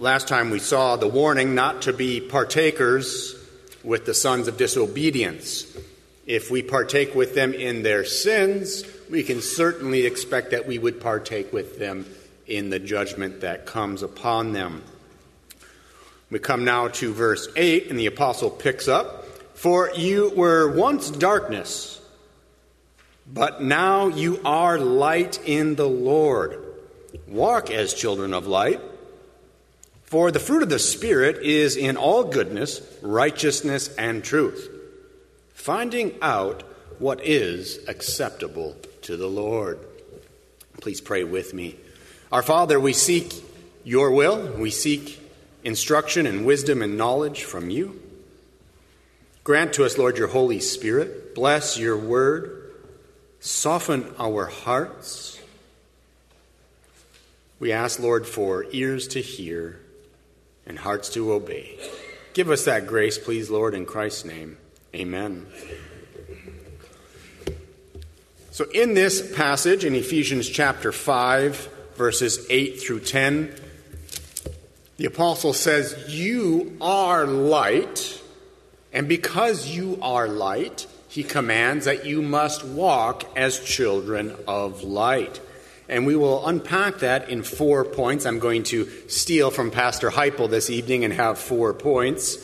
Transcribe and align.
Last 0.00 0.28
time 0.28 0.48
we 0.48 0.60
saw 0.60 0.96
the 0.96 1.06
warning 1.06 1.54
not 1.54 1.82
to 1.82 1.92
be 1.92 2.22
partakers 2.22 3.36
with 3.84 4.06
the 4.06 4.14
sons 4.14 4.48
of 4.48 4.56
disobedience. 4.56 5.66
If 6.26 6.50
we 6.50 6.62
partake 6.62 7.14
with 7.14 7.34
them 7.34 7.52
in 7.52 7.82
their 7.82 8.06
sins, 8.06 8.82
we 9.10 9.22
can 9.22 9.42
certainly 9.42 10.06
expect 10.06 10.52
that 10.52 10.66
we 10.66 10.78
would 10.78 11.02
partake 11.02 11.52
with 11.52 11.78
them 11.78 12.06
in 12.46 12.70
the 12.70 12.78
judgment 12.78 13.42
that 13.42 13.66
comes 13.66 14.02
upon 14.02 14.54
them. 14.54 14.84
We 16.30 16.38
come 16.38 16.64
now 16.64 16.88
to 16.88 17.12
verse 17.12 17.48
8, 17.54 17.90
and 17.90 17.98
the 17.98 18.06
apostle 18.06 18.48
picks 18.48 18.88
up 18.88 19.26
For 19.52 19.90
you 19.94 20.32
were 20.34 20.74
once 20.74 21.10
darkness, 21.10 22.00
but 23.30 23.62
now 23.62 24.08
you 24.08 24.40
are 24.46 24.78
light 24.78 25.38
in 25.44 25.74
the 25.74 25.90
Lord. 25.90 26.58
Walk 27.28 27.70
as 27.70 27.92
children 27.92 28.32
of 28.32 28.46
light. 28.46 28.80
For 30.10 30.32
the 30.32 30.40
fruit 30.40 30.64
of 30.64 30.68
the 30.68 30.80
Spirit 30.80 31.36
is 31.44 31.76
in 31.76 31.96
all 31.96 32.24
goodness, 32.24 32.82
righteousness, 33.00 33.94
and 33.94 34.24
truth, 34.24 34.68
finding 35.54 36.18
out 36.20 36.64
what 36.98 37.24
is 37.24 37.78
acceptable 37.86 38.76
to 39.02 39.16
the 39.16 39.28
Lord. 39.28 39.78
Please 40.80 41.00
pray 41.00 41.22
with 41.22 41.54
me. 41.54 41.76
Our 42.32 42.42
Father, 42.42 42.80
we 42.80 42.92
seek 42.92 43.32
your 43.84 44.10
will, 44.10 44.58
we 44.58 44.72
seek 44.72 45.20
instruction 45.62 46.26
and 46.26 46.44
wisdom 46.44 46.82
and 46.82 46.98
knowledge 46.98 47.44
from 47.44 47.70
you. 47.70 48.02
Grant 49.44 49.74
to 49.74 49.84
us, 49.84 49.96
Lord, 49.96 50.18
your 50.18 50.26
Holy 50.26 50.58
Spirit. 50.58 51.36
Bless 51.36 51.78
your 51.78 51.96
word. 51.96 52.74
Soften 53.38 54.12
our 54.18 54.46
hearts. 54.46 55.40
We 57.60 57.70
ask, 57.70 58.00
Lord, 58.00 58.26
for 58.26 58.66
ears 58.72 59.06
to 59.08 59.20
hear 59.20 59.78
and 60.70 60.78
hearts 60.78 61.08
to 61.10 61.32
obey. 61.32 61.76
Give 62.32 62.48
us 62.48 62.64
that 62.66 62.86
grace, 62.86 63.18
please, 63.18 63.50
Lord, 63.50 63.74
in 63.74 63.84
Christ's 63.84 64.24
name. 64.24 64.56
Amen. 64.94 65.46
So, 68.52 68.66
in 68.72 68.94
this 68.94 69.34
passage 69.34 69.84
in 69.84 69.96
Ephesians 69.96 70.48
chapter 70.48 70.92
5, 70.92 71.68
verses 71.96 72.46
8 72.48 72.80
through 72.80 73.00
10, 73.00 73.52
the 74.96 75.06
apostle 75.06 75.52
says, 75.52 76.04
You 76.06 76.76
are 76.80 77.26
light, 77.26 78.22
and 78.92 79.08
because 79.08 79.66
you 79.66 79.98
are 80.00 80.28
light, 80.28 80.86
he 81.08 81.24
commands 81.24 81.86
that 81.86 82.06
you 82.06 82.22
must 82.22 82.64
walk 82.64 83.24
as 83.36 83.58
children 83.58 84.36
of 84.46 84.84
light. 84.84 85.40
And 85.90 86.06
we 86.06 86.14
will 86.14 86.46
unpack 86.46 87.00
that 87.00 87.28
in 87.28 87.42
four 87.42 87.84
points. 87.84 88.24
I'm 88.24 88.38
going 88.38 88.62
to 88.64 88.88
steal 89.08 89.50
from 89.50 89.72
Pastor 89.72 90.08
Heipel 90.08 90.48
this 90.48 90.70
evening 90.70 91.04
and 91.04 91.12
have 91.12 91.36
four 91.36 91.74
points. 91.74 92.38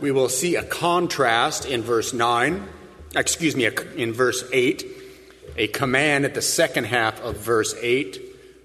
We 0.00 0.10
will 0.10 0.30
see 0.30 0.56
a 0.56 0.62
contrast 0.62 1.66
in 1.66 1.82
verse 1.82 2.14
9, 2.14 2.66
excuse 3.14 3.54
me, 3.54 3.68
in 3.96 4.14
verse 4.14 4.42
8, 4.50 4.86
a 5.58 5.66
command 5.68 6.24
at 6.24 6.32
the 6.32 6.40
second 6.40 6.84
half 6.84 7.20
of 7.20 7.36
verse 7.36 7.74
8, 7.78 8.20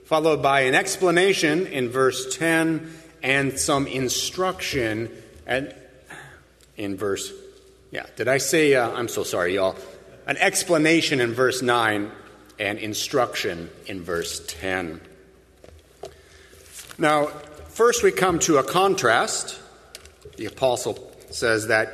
followed 0.05 0.42
by 0.42 0.61
an 0.61 0.73
explanation 0.73 1.67
in 1.67 1.89
verse 1.89 2.33
10, 2.38 2.89
and 3.21 3.59
some 3.59 3.88
instruction 3.88 5.11
at, 5.45 5.77
in 6.77 6.95
verse, 6.95 7.33
yeah, 7.92 8.05
did 8.16 8.30
I 8.30 8.38
say, 8.38 8.73
uh, 8.73 8.89
I'm 8.89 9.09
so 9.09 9.25
sorry, 9.25 9.55
y'all. 9.55 9.75
An 10.25 10.38
explanation 10.38 11.19
in 11.19 11.33
verse 11.33 11.61
9 11.61 12.09
and 12.59 12.80
instruction 12.80 13.69
in 13.86 14.02
verse 14.02 14.45
10. 14.47 15.02
Now, 16.97 17.27
first 17.69 18.03
we 18.03 18.11
come 18.11 18.39
to 18.39 18.58
a 18.58 18.64
contrast. 18.64 19.59
The 20.38 20.45
apostle 20.45 21.14
says 21.30 21.67
that 21.67 21.94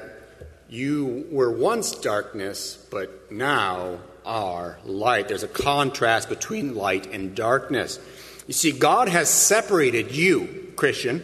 you 0.70 1.27
were 1.30 1.52
once 1.52 1.92
darkness, 1.92 2.77
but 2.89 3.32
now 3.32 3.99
are 4.26 4.77
light. 4.86 5.27
There's 5.27 5.43
a 5.43 5.48
contrast 5.48 6.30
between 6.30 6.76
light 6.76 7.08
and 7.11 7.36
darkness. 7.36 7.99
You 8.48 8.54
see, 8.54 8.71
God 8.71 9.09
has 9.09 9.30
separated 9.30 10.11
you, 10.11 10.71
Christian, 10.76 11.23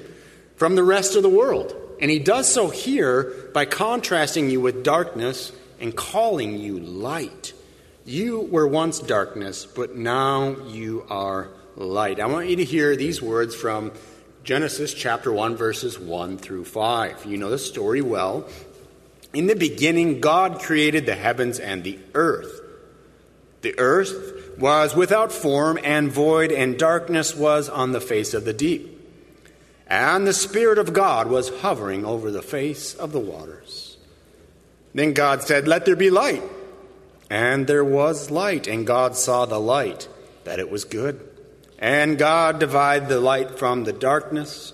from 0.56 0.76
the 0.76 0.84
rest 0.84 1.16
of 1.16 1.24
the 1.24 1.30
world. 1.30 1.76
And 2.02 2.12
he 2.12 2.20
does 2.20 2.52
so 2.52 2.70
here 2.70 3.50
by 3.54 3.66
contrasting 3.66 4.50
you 4.50 4.62
with 4.62 4.84
darkness 4.84 5.52
and 5.80 5.96
calling 5.96 6.58
you 6.60 6.80
light. 6.80 7.54
You 8.10 8.42
were 8.42 8.68
once 8.68 8.98
darkness, 8.98 9.68
but 9.68 9.96
now 9.96 10.56
you 10.66 11.06
are 11.12 11.50
light. 11.76 12.20
I 12.20 12.26
want 12.26 12.50
you 12.50 12.56
to 12.56 12.64
hear 12.64 12.96
these 12.96 13.22
words 13.22 13.54
from 13.54 13.92
Genesis 14.44 14.96
chapter 14.96 15.32
1, 15.32 15.56
verses 15.56 16.00
1 16.00 16.40
through 16.40 16.66
5. 16.66 17.28
You 17.28 17.38
know 17.38 17.52
the 17.52 17.60
story 17.60 18.02
well. 18.02 18.48
In 19.32 19.46
the 19.46 19.56
beginning, 19.56 20.22
God 20.22 20.60
created 20.60 21.06
the 21.06 21.14
heavens 21.14 21.60
and 21.60 21.84
the 21.84 22.00
earth. 22.16 22.60
The 23.62 23.78
earth 23.78 24.58
was 24.58 24.96
without 24.96 25.32
form 25.32 25.78
and 25.84 26.12
void, 26.12 26.52
and 26.52 26.80
darkness 26.80 27.36
was 27.36 27.70
on 27.70 27.92
the 27.92 28.02
face 28.02 28.34
of 28.34 28.44
the 28.44 28.54
deep. 28.54 29.08
And 29.86 30.26
the 30.26 30.34
Spirit 30.34 30.80
of 30.80 30.94
God 30.94 31.28
was 31.28 31.60
hovering 31.60 32.06
over 32.06 32.32
the 32.32 32.42
face 32.42 32.96
of 32.96 33.12
the 33.12 33.20
waters. 33.20 33.98
Then 34.96 35.14
God 35.14 35.44
said, 35.44 35.68
Let 35.68 35.86
there 35.86 35.96
be 35.96 36.10
light. 36.10 36.42
And 37.30 37.68
there 37.68 37.86
was 37.86 38.32
light, 38.32 38.68
and 38.68 38.88
God 38.88 39.16
saw 39.16 39.46
the 39.46 39.60
light, 39.60 40.08
that 40.46 40.60
it 40.60 40.72
was 40.72 40.84
good. 40.84 41.20
And 41.78 42.18
God 42.18 42.60
divided 42.60 43.08
the 43.08 43.20
light 43.20 43.60
from 43.60 43.84
the 43.84 43.94
darkness. 43.94 44.74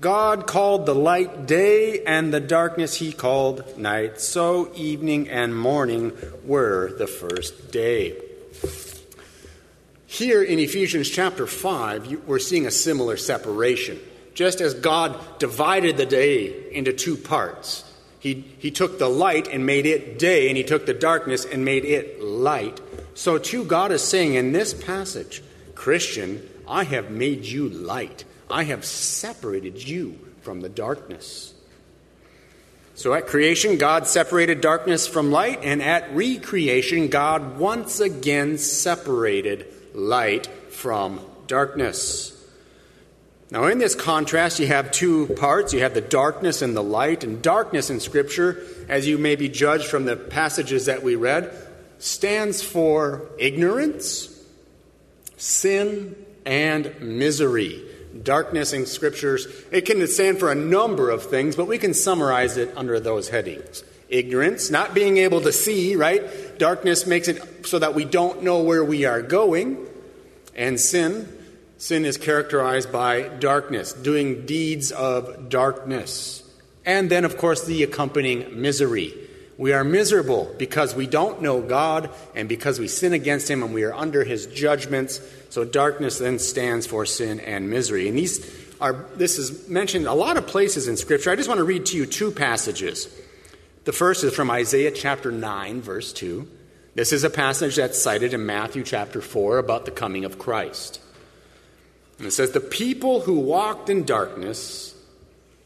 God 0.00 0.46
called 0.46 0.86
the 0.86 0.94
light 0.94 1.46
day, 1.46 2.04
and 2.04 2.32
the 2.32 2.40
darkness 2.40 2.94
he 2.94 3.12
called 3.12 3.76
night. 3.76 4.20
So 4.20 4.72
evening 4.74 5.28
and 5.28 5.58
morning 5.58 6.12
were 6.44 6.92
the 6.96 7.06
first 7.06 7.72
day. 7.72 8.16
Here 10.06 10.42
in 10.42 10.58
Ephesians 10.58 11.10
chapter 11.10 11.46
5, 11.46 12.26
we're 12.26 12.38
seeing 12.38 12.66
a 12.66 12.70
similar 12.70 13.16
separation. 13.16 13.98
Just 14.32 14.60
as 14.60 14.74
God 14.74 15.18
divided 15.38 15.96
the 15.96 16.06
day 16.06 16.72
into 16.72 16.92
two 16.92 17.16
parts, 17.16 17.84
he, 18.26 18.44
he 18.58 18.72
took 18.72 18.98
the 18.98 19.08
light 19.08 19.46
and 19.46 19.64
made 19.64 19.86
it 19.86 20.18
day, 20.18 20.48
and 20.48 20.56
he 20.56 20.64
took 20.64 20.84
the 20.84 20.92
darkness 20.92 21.44
and 21.44 21.64
made 21.64 21.84
it 21.84 22.20
light. 22.20 22.80
So, 23.14 23.38
too, 23.38 23.64
God 23.64 23.92
is 23.92 24.02
saying 24.02 24.34
in 24.34 24.50
this 24.50 24.74
passage, 24.74 25.44
Christian, 25.76 26.42
I 26.66 26.82
have 26.82 27.08
made 27.08 27.44
you 27.44 27.68
light. 27.68 28.24
I 28.50 28.64
have 28.64 28.84
separated 28.84 29.86
you 29.86 30.18
from 30.42 30.60
the 30.60 30.68
darkness. 30.68 31.54
So 32.96 33.14
at 33.14 33.28
creation, 33.28 33.78
God 33.78 34.08
separated 34.08 34.60
darkness 34.60 35.06
from 35.06 35.30
light, 35.30 35.60
and 35.62 35.80
at 35.80 36.12
recreation, 36.12 37.06
God 37.06 37.58
once 37.58 38.00
again 38.00 38.58
separated 38.58 39.66
light 39.94 40.48
from 40.70 41.20
darkness. 41.46 42.35
Now, 43.50 43.66
in 43.66 43.78
this 43.78 43.94
contrast, 43.94 44.58
you 44.58 44.66
have 44.66 44.90
two 44.90 45.28
parts. 45.28 45.72
You 45.72 45.80
have 45.80 45.94
the 45.94 46.00
darkness 46.00 46.62
and 46.62 46.76
the 46.76 46.82
light. 46.82 47.22
And 47.22 47.40
darkness 47.40 47.90
in 47.90 48.00
Scripture, 48.00 48.64
as 48.88 49.06
you 49.06 49.18
may 49.18 49.36
be 49.36 49.48
judged 49.48 49.86
from 49.86 50.04
the 50.04 50.16
passages 50.16 50.86
that 50.86 51.02
we 51.04 51.14
read, 51.14 51.54
stands 51.98 52.60
for 52.62 53.22
ignorance, 53.38 54.28
sin, 55.36 56.16
and 56.44 57.00
misery. 57.00 57.84
Darkness 58.22 58.72
in 58.72 58.86
Scriptures, 58.86 59.46
it 59.70 59.82
can 59.82 60.04
stand 60.08 60.38
for 60.38 60.50
a 60.50 60.54
number 60.54 61.10
of 61.10 61.24
things, 61.24 61.54
but 61.54 61.68
we 61.68 61.78
can 61.78 61.94
summarize 61.94 62.56
it 62.56 62.72
under 62.76 62.98
those 62.98 63.28
headings. 63.28 63.84
Ignorance, 64.08 64.70
not 64.70 64.94
being 64.94 65.18
able 65.18 65.40
to 65.42 65.52
see, 65.52 65.94
right? 65.94 66.58
Darkness 66.58 67.06
makes 67.06 67.28
it 67.28 67.66
so 67.66 67.78
that 67.78 67.94
we 67.94 68.04
don't 68.04 68.42
know 68.42 68.62
where 68.62 68.84
we 68.84 69.04
are 69.04 69.22
going. 69.22 69.86
And 70.54 70.80
sin, 70.80 71.28
Sin 71.86 72.04
is 72.04 72.16
characterized 72.16 72.90
by 72.90 73.28
darkness, 73.28 73.92
doing 73.92 74.44
deeds 74.44 74.90
of 74.90 75.48
darkness. 75.48 76.42
And 76.84 77.08
then, 77.08 77.24
of 77.24 77.36
course, 77.38 77.64
the 77.64 77.84
accompanying 77.84 78.60
misery. 78.60 79.14
We 79.56 79.72
are 79.72 79.84
miserable 79.84 80.52
because 80.58 80.96
we 80.96 81.06
don't 81.06 81.42
know 81.42 81.62
God 81.62 82.10
and 82.34 82.48
because 82.48 82.80
we 82.80 82.88
sin 82.88 83.12
against 83.12 83.48
Him 83.48 83.62
and 83.62 83.72
we 83.72 83.84
are 83.84 83.94
under 83.94 84.24
His 84.24 84.46
judgments. 84.46 85.20
So, 85.50 85.64
darkness 85.64 86.18
then 86.18 86.40
stands 86.40 86.88
for 86.88 87.06
sin 87.06 87.38
and 87.38 87.70
misery. 87.70 88.08
And 88.08 88.18
these 88.18 88.44
are, 88.80 89.06
this 89.14 89.38
is 89.38 89.68
mentioned 89.68 90.08
a 90.08 90.12
lot 90.12 90.36
of 90.36 90.48
places 90.48 90.88
in 90.88 90.96
Scripture. 90.96 91.30
I 91.30 91.36
just 91.36 91.48
want 91.48 91.58
to 91.58 91.64
read 91.64 91.86
to 91.86 91.96
you 91.96 92.04
two 92.04 92.32
passages. 92.32 93.08
The 93.84 93.92
first 93.92 94.24
is 94.24 94.34
from 94.34 94.50
Isaiah 94.50 94.90
chapter 94.90 95.30
9, 95.30 95.82
verse 95.82 96.12
2. 96.14 96.50
This 96.96 97.12
is 97.12 97.22
a 97.22 97.30
passage 97.30 97.76
that's 97.76 98.02
cited 98.02 98.34
in 98.34 98.44
Matthew 98.44 98.82
chapter 98.82 99.20
4 99.20 99.58
about 99.58 99.84
the 99.84 99.92
coming 99.92 100.24
of 100.24 100.40
Christ. 100.40 100.98
And 102.18 102.26
it 102.26 102.32
says, 102.32 102.52
The 102.52 102.60
people 102.60 103.20
who 103.20 103.38
walked 103.38 103.90
in 103.90 104.04
darkness, 104.04 104.94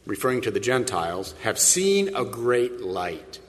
referring 0.05 0.41
to 0.41 0.51
the 0.51 0.59
Gentiles, 0.59 1.33
have 1.41 1.59
seen 1.59 2.15
a 2.15 2.25
great 2.25 2.81
light. 2.81 3.39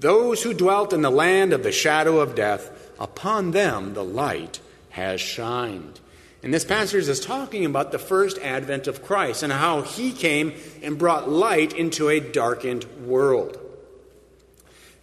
Those 0.00 0.42
who 0.42 0.52
dwelt 0.52 0.92
in 0.92 1.02
the 1.02 1.10
land 1.10 1.52
of 1.52 1.62
the 1.62 1.72
shadow 1.72 2.20
of 2.20 2.34
death, 2.34 2.90
upon 2.98 3.52
them 3.52 3.94
the 3.94 4.04
light 4.04 4.60
has 4.90 5.20
shined. 5.20 6.00
And 6.42 6.52
this 6.52 6.64
passage 6.64 7.08
is 7.08 7.20
talking 7.20 7.64
about 7.64 7.92
the 7.92 8.00
first 8.00 8.36
advent 8.38 8.88
of 8.88 9.04
Christ 9.04 9.44
and 9.44 9.52
how 9.52 9.82
he 9.82 10.12
came 10.12 10.54
and 10.82 10.98
brought 10.98 11.30
light 11.30 11.72
into 11.72 12.08
a 12.08 12.18
darkened 12.18 12.84
world. 13.06 13.58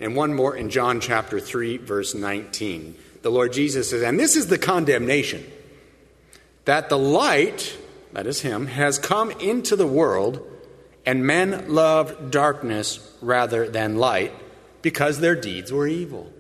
And 0.02 0.16
one 0.16 0.34
more 0.34 0.56
in 0.56 0.70
John 0.70 1.00
chapter 1.00 1.40
3, 1.40 1.78
verse 1.78 2.14
19. 2.14 2.96
The 3.22 3.32
Lord 3.32 3.54
Jesus 3.54 3.90
says, 3.90 4.02
and 4.02 4.20
this 4.20 4.36
is 4.36 4.48
the 4.48 4.58
condemnation 4.58 5.50
that 6.66 6.90
the 6.90 6.98
light, 6.98 7.78
that 8.14 8.28
is 8.28 8.42
Him, 8.42 8.68
has 8.68 9.00
come 9.00 9.32
into 9.32 9.76
the 9.76 9.88
world, 9.88 10.46
and 11.06 11.26
men 11.26 11.74
loved 11.74 12.32
darkness 12.32 13.16
rather 13.22 13.68
than 13.70 13.98
light 13.98 14.34
because 14.82 15.20
their 15.20 15.36
deeds 15.36 15.72
were 15.72 15.88
evil. 15.88 16.32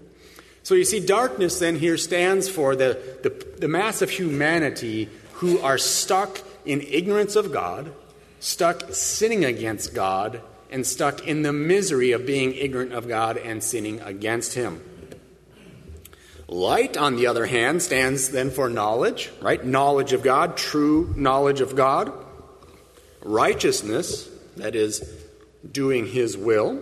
So 0.63 0.75
you 0.75 0.86
see, 0.86 1.00
darkness 1.00 1.60
then 1.60 1.77
here 1.77 1.98
stands 1.98 2.48
for 2.48 2.75
the, 2.75 3.00
the, 3.24 3.30
the 3.57 3.68
mass 3.68 4.01
of 4.01 4.10
humanity 4.10 5.10
who 5.33 5.60
are 5.60 5.77
stuck 5.77 6.42
in 6.66 6.81
ignorance 6.81 7.36
of 7.36 7.51
God, 7.51 7.92
stuck 8.39 8.94
sinning 8.94 9.45
against 9.45 9.95
God, 9.95 10.42
and 10.69 10.86
stuck 10.86 11.25
in 11.27 11.42
the 11.42 11.54
misery 11.54 12.12
of 12.12 12.25
being 12.25 12.54
ignorant 12.54 12.94
of 12.94 13.07
God 13.07 13.38
and 13.38 13.63
sinning 13.63 14.00
against 14.01 14.54
Him. 14.54 14.83
Light, 16.50 16.98
on 16.98 17.16
the 17.16 17.28
other 17.28 17.46
hand, 17.46 17.80
stands 17.84 18.30
then 18.30 18.50
for 18.50 18.69
knowledge, 18.69 19.30
right? 19.40 19.63
Knowledge 19.63 20.13
of 20.13 20.24
God, 20.24 20.57
true 20.57 21.13
knowledge 21.16 21.62
of 21.62 21.75
God. 21.75 22.12
Righteousness, 23.22 24.28
that 24.57 24.75
is, 24.75 25.07
doing 25.72 26.07
His 26.07 26.36
will. 26.36 26.81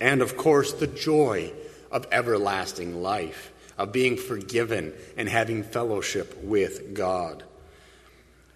And 0.00 0.22
of 0.22 0.38
course, 0.38 0.72
the 0.72 0.86
joy 0.86 1.52
of 1.90 2.06
everlasting 2.10 3.02
life, 3.02 3.52
of 3.76 3.92
being 3.92 4.16
forgiven 4.16 4.94
and 5.18 5.28
having 5.28 5.64
fellowship 5.64 6.42
with 6.42 6.94
God. 6.94 7.44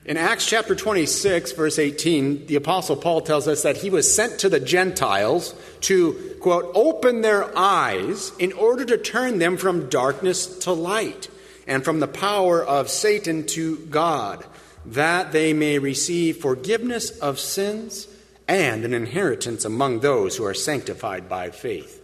In 0.07 0.17
Acts 0.17 0.47
chapter 0.47 0.77
26, 0.77 1.51
verse 1.51 1.81
18, 1.81 2.47
the 2.47 2.55
Apostle 2.55 2.95
Paul 2.95 3.23
tells 3.23 3.49
us 3.49 3.63
that 3.63 3.79
he 3.79 3.91
was 3.91 4.15
sent 4.15 4.39
to 4.39 4.49
the 4.49 4.61
Gentiles 4.61 5.53
to, 5.81 6.37
quote, 6.41 6.71
open 6.77 7.23
their 7.23 7.51
eyes 7.59 8.31
in 8.39 8.53
order 8.53 8.85
to 8.85 8.99
turn 8.99 9.41
them 9.41 9.57
from 9.57 9.89
darkness 9.89 10.61
to 10.61 10.73
light 10.73 11.29
and 11.67 11.85
from 11.85 11.99
the 11.99 12.07
power 12.07 12.65
of 12.65 12.89
Satan 12.89 13.47
to 13.49 13.79
God, 13.79 14.45
that 14.85 15.33
they 15.33 15.53
may 15.53 15.81
receive 15.81 16.37
forgiveness 16.37 17.11
of 17.19 17.41
sins 17.41 18.07
and 18.47 18.85
an 18.85 18.95
inheritance 18.95 19.65
among 19.65 19.99
those 19.99 20.37
who 20.37 20.45
are 20.45 20.55
sanctified 20.55 21.29
by 21.29 21.51
faith 21.51 22.01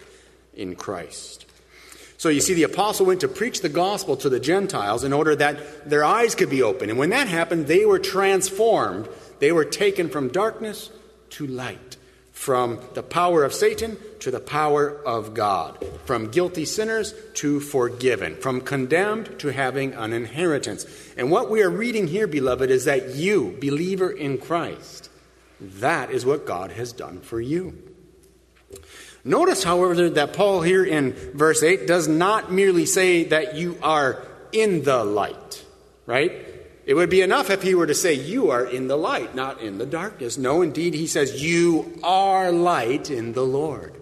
in 0.56 0.74
Christ. 0.74 1.41
So 2.22 2.28
you 2.28 2.40
see, 2.40 2.54
the 2.54 2.62
apostle 2.62 3.06
went 3.06 3.22
to 3.22 3.26
preach 3.26 3.62
the 3.62 3.68
gospel 3.68 4.16
to 4.18 4.28
the 4.28 4.38
Gentiles 4.38 5.02
in 5.02 5.12
order 5.12 5.34
that 5.34 5.90
their 5.90 6.04
eyes 6.04 6.36
could 6.36 6.50
be 6.50 6.62
opened. 6.62 6.92
And 6.92 6.96
when 7.00 7.10
that 7.10 7.26
happened, 7.26 7.66
they 7.66 7.84
were 7.84 7.98
transformed. 7.98 9.08
They 9.40 9.50
were 9.50 9.64
taken 9.64 10.08
from 10.08 10.28
darkness 10.28 10.92
to 11.30 11.48
light, 11.48 11.96
from 12.30 12.78
the 12.94 13.02
power 13.02 13.42
of 13.42 13.52
Satan 13.52 13.96
to 14.20 14.30
the 14.30 14.38
power 14.38 15.04
of 15.04 15.34
God, 15.34 15.84
from 16.04 16.30
guilty 16.30 16.64
sinners 16.64 17.12
to 17.34 17.58
forgiven, 17.58 18.36
from 18.36 18.60
condemned 18.60 19.40
to 19.40 19.48
having 19.48 19.92
an 19.94 20.12
inheritance. 20.12 20.86
And 21.16 21.28
what 21.28 21.50
we 21.50 21.60
are 21.60 21.70
reading 21.70 22.06
here, 22.06 22.28
beloved, 22.28 22.70
is 22.70 22.84
that 22.84 23.16
you, 23.16 23.58
believer 23.60 24.12
in 24.12 24.38
Christ, 24.38 25.10
that 25.60 26.12
is 26.12 26.24
what 26.24 26.46
God 26.46 26.70
has 26.70 26.92
done 26.92 27.18
for 27.18 27.40
you. 27.40 27.91
Notice, 29.24 29.62
however, 29.62 30.10
that 30.10 30.32
Paul 30.32 30.62
here 30.62 30.84
in 30.84 31.12
verse 31.12 31.62
8 31.62 31.86
does 31.86 32.08
not 32.08 32.50
merely 32.50 32.86
say 32.86 33.24
that 33.24 33.54
you 33.54 33.78
are 33.82 34.26
in 34.50 34.82
the 34.82 35.04
light, 35.04 35.64
right? 36.06 36.32
It 36.84 36.94
would 36.94 37.10
be 37.10 37.20
enough 37.20 37.48
if 37.48 37.62
he 37.62 37.76
were 37.76 37.86
to 37.86 37.94
say, 37.94 38.14
You 38.14 38.50
are 38.50 38.64
in 38.64 38.88
the 38.88 38.96
light, 38.96 39.34
not 39.34 39.60
in 39.60 39.78
the 39.78 39.86
darkness. 39.86 40.36
No, 40.36 40.62
indeed, 40.62 40.94
he 40.94 41.06
says, 41.06 41.42
You 41.42 42.00
are 42.02 42.50
light 42.50 43.10
in 43.10 43.32
the 43.32 43.44
Lord. 43.44 43.94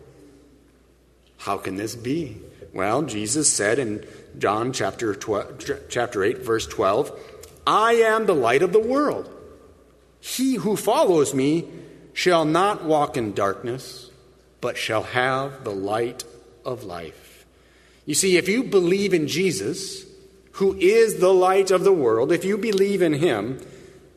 How 1.37 1.59
can 1.59 1.77
this 1.77 1.95
be? 1.95 2.39
Well, 2.73 3.03
Jesus 3.03 3.53
said 3.53 3.79
in 3.79 4.07
John 4.39 4.73
chapter, 4.73 5.15
12, 5.15 5.89
chapter 5.89 6.25
8, 6.25 6.39
verse 6.39 6.67
12, 6.67 7.19
I 7.67 7.95
am 7.95 8.27
the 8.27 8.35
light 8.35 8.63
of 8.63 8.73
the 8.73 8.81
world. 8.81 9.29
He 10.21 10.55
who 10.55 10.77
follows 10.77 11.35
me 11.35 11.69
shall 12.15 12.45
not 12.45 12.85
walk 12.85 13.17
in 13.17 13.33
darkness 13.33 14.10
but 14.61 14.77
shall 14.77 15.03
have 15.03 15.65
the 15.65 15.73
light 15.73 16.25
of 16.65 16.85
life. 16.85 17.47
You 18.07 18.15
see, 18.15 18.37
if 18.37 18.49
you 18.49 18.65
believe 18.65 19.15
in 19.15 19.29
Jesus, 19.29 20.05
who 20.53 20.75
is 20.77 21.17
the 21.17 21.33
light 21.33 21.71
of 21.71 21.85
the 21.85 21.93
world, 21.93 22.33
if 22.33 22.45
you 22.45 22.59
believe 22.59 23.03
in 23.03 23.15
him, 23.15 23.61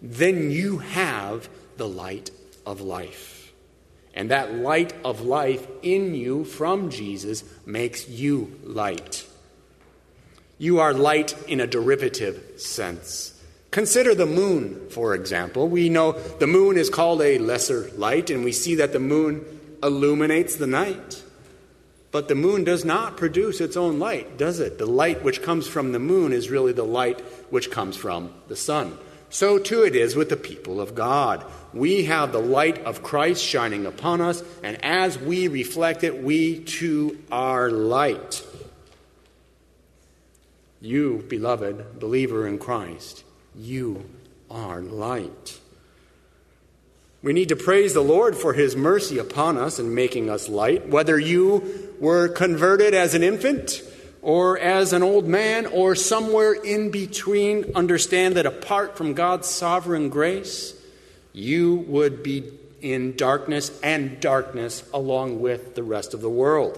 then 0.02 0.52
you 0.52 0.80
have 0.80 1.50
the 1.78 1.88
light 1.88 2.32
of 2.66 2.82
life. 2.82 3.54
And 4.14 4.30
that 4.30 4.54
light 4.54 4.94
of 5.04 5.22
life 5.22 5.66
in 5.82 6.14
you 6.14 6.44
from 6.44 6.90
Jesus 6.90 7.44
makes 7.66 8.08
you 8.08 8.60
light. 8.64 9.26
You 10.58 10.80
are 10.80 10.94
light 10.94 11.36
in 11.48 11.60
a 11.60 11.68
derivative 11.68 12.42
sense. 12.58 13.42
Consider 13.72 14.14
the 14.14 14.28
moon, 14.28 14.90
for 14.90 15.16
example. 15.16 15.68
We 15.68 15.90
know 15.90 16.12
the 16.12 16.46
moon 16.46 16.78
is 16.78 16.92
called 16.92 17.22
a 17.22 17.40
lesser 17.40 17.90
light, 17.96 18.30
and 18.30 18.44
we 18.44 18.52
see 18.52 18.76
that 18.76 18.94
the 18.94 19.00
moon 19.00 19.44
illuminates 19.84 20.56
the 20.56 20.68
night. 20.68 21.24
But 22.12 22.28
the 22.28 22.36
moon 22.36 22.64
does 22.64 22.86
not 22.86 23.18
produce 23.18 23.60
its 23.60 23.76
own 23.76 24.00
light, 24.00 24.38
does 24.38 24.60
it? 24.60 24.78
The 24.78 24.86
light 24.86 25.24
which 25.24 25.42
comes 25.42 25.68
from 25.68 25.92
the 25.92 26.00
moon 26.00 26.32
is 26.32 26.50
really 26.50 26.72
the 26.72 26.84
light 26.84 27.20
which 27.50 27.72
comes 27.72 27.98
from 27.98 28.34
the 28.48 28.56
sun. 28.56 28.98
So 29.30 29.58
too 29.58 29.82
it 29.82 29.96
is 29.96 30.16
with 30.16 30.30
the 30.30 30.38
people 30.38 30.80
of 30.80 30.94
God. 30.94 31.44
We 31.74 32.06
have 32.06 32.32
the 32.32 32.40
light 32.40 32.86
of 32.86 33.02
Christ 33.02 33.44
shining 33.44 33.88
upon 33.88 34.22
us, 34.22 34.44
and 34.62 34.78
as 34.86 35.18
we 35.18 35.48
reflect 35.48 36.04
it, 36.04 36.22
we 36.22 36.60
too 36.60 37.18
are 37.32 37.72
light. 37.72 38.46
You, 40.82 41.26
beloved 41.28 42.00
believer 42.00 42.48
in 42.48 42.60
Christ, 42.60 43.24
you 43.56 44.08
are 44.52 44.82
light. 44.82 45.60
We 47.24 47.32
need 47.32 47.50
to 47.50 47.56
praise 47.56 47.94
the 47.94 48.04
Lord 48.04 48.36
for 48.36 48.52
his 48.52 48.76
mercy 48.76 49.18
upon 49.18 49.58
us 49.58 49.80
in 49.80 49.96
making 49.96 50.30
us 50.30 50.50
light. 50.50 50.90
Whether 50.90 51.18
you 51.18 51.94
were 52.02 52.28
converted 52.28 52.94
as 52.94 53.14
an 53.14 53.24
infant 53.24 53.82
or 54.22 54.60
as 54.60 54.92
an 54.92 55.04
old 55.04 55.26
man 55.26 55.66
or 55.66 55.96
somewhere 55.96 56.52
in 56.52 56.92
between, 56.92 57.72
understand 57.76 58.36
that 58.36 58.46
apart 58.46 58.98
from 58.98 59.14
God's 59.14 59.48
sovereign 59.48 60.10
grace, 60.10 60.74
you 61.32 61.76
would 61.88 62.24
be 62.24 62.52
in 62.82 63.16
darkness 63.16 63.72
and 63.82 64.20
darkness 64.20 64.84
along 64.94 65.40
with 65.40 65.76
the 65.76 65.84
rest 65.84 66.14
of 66.14 66.20
the 66.20 66.30
world. 66.30 66.78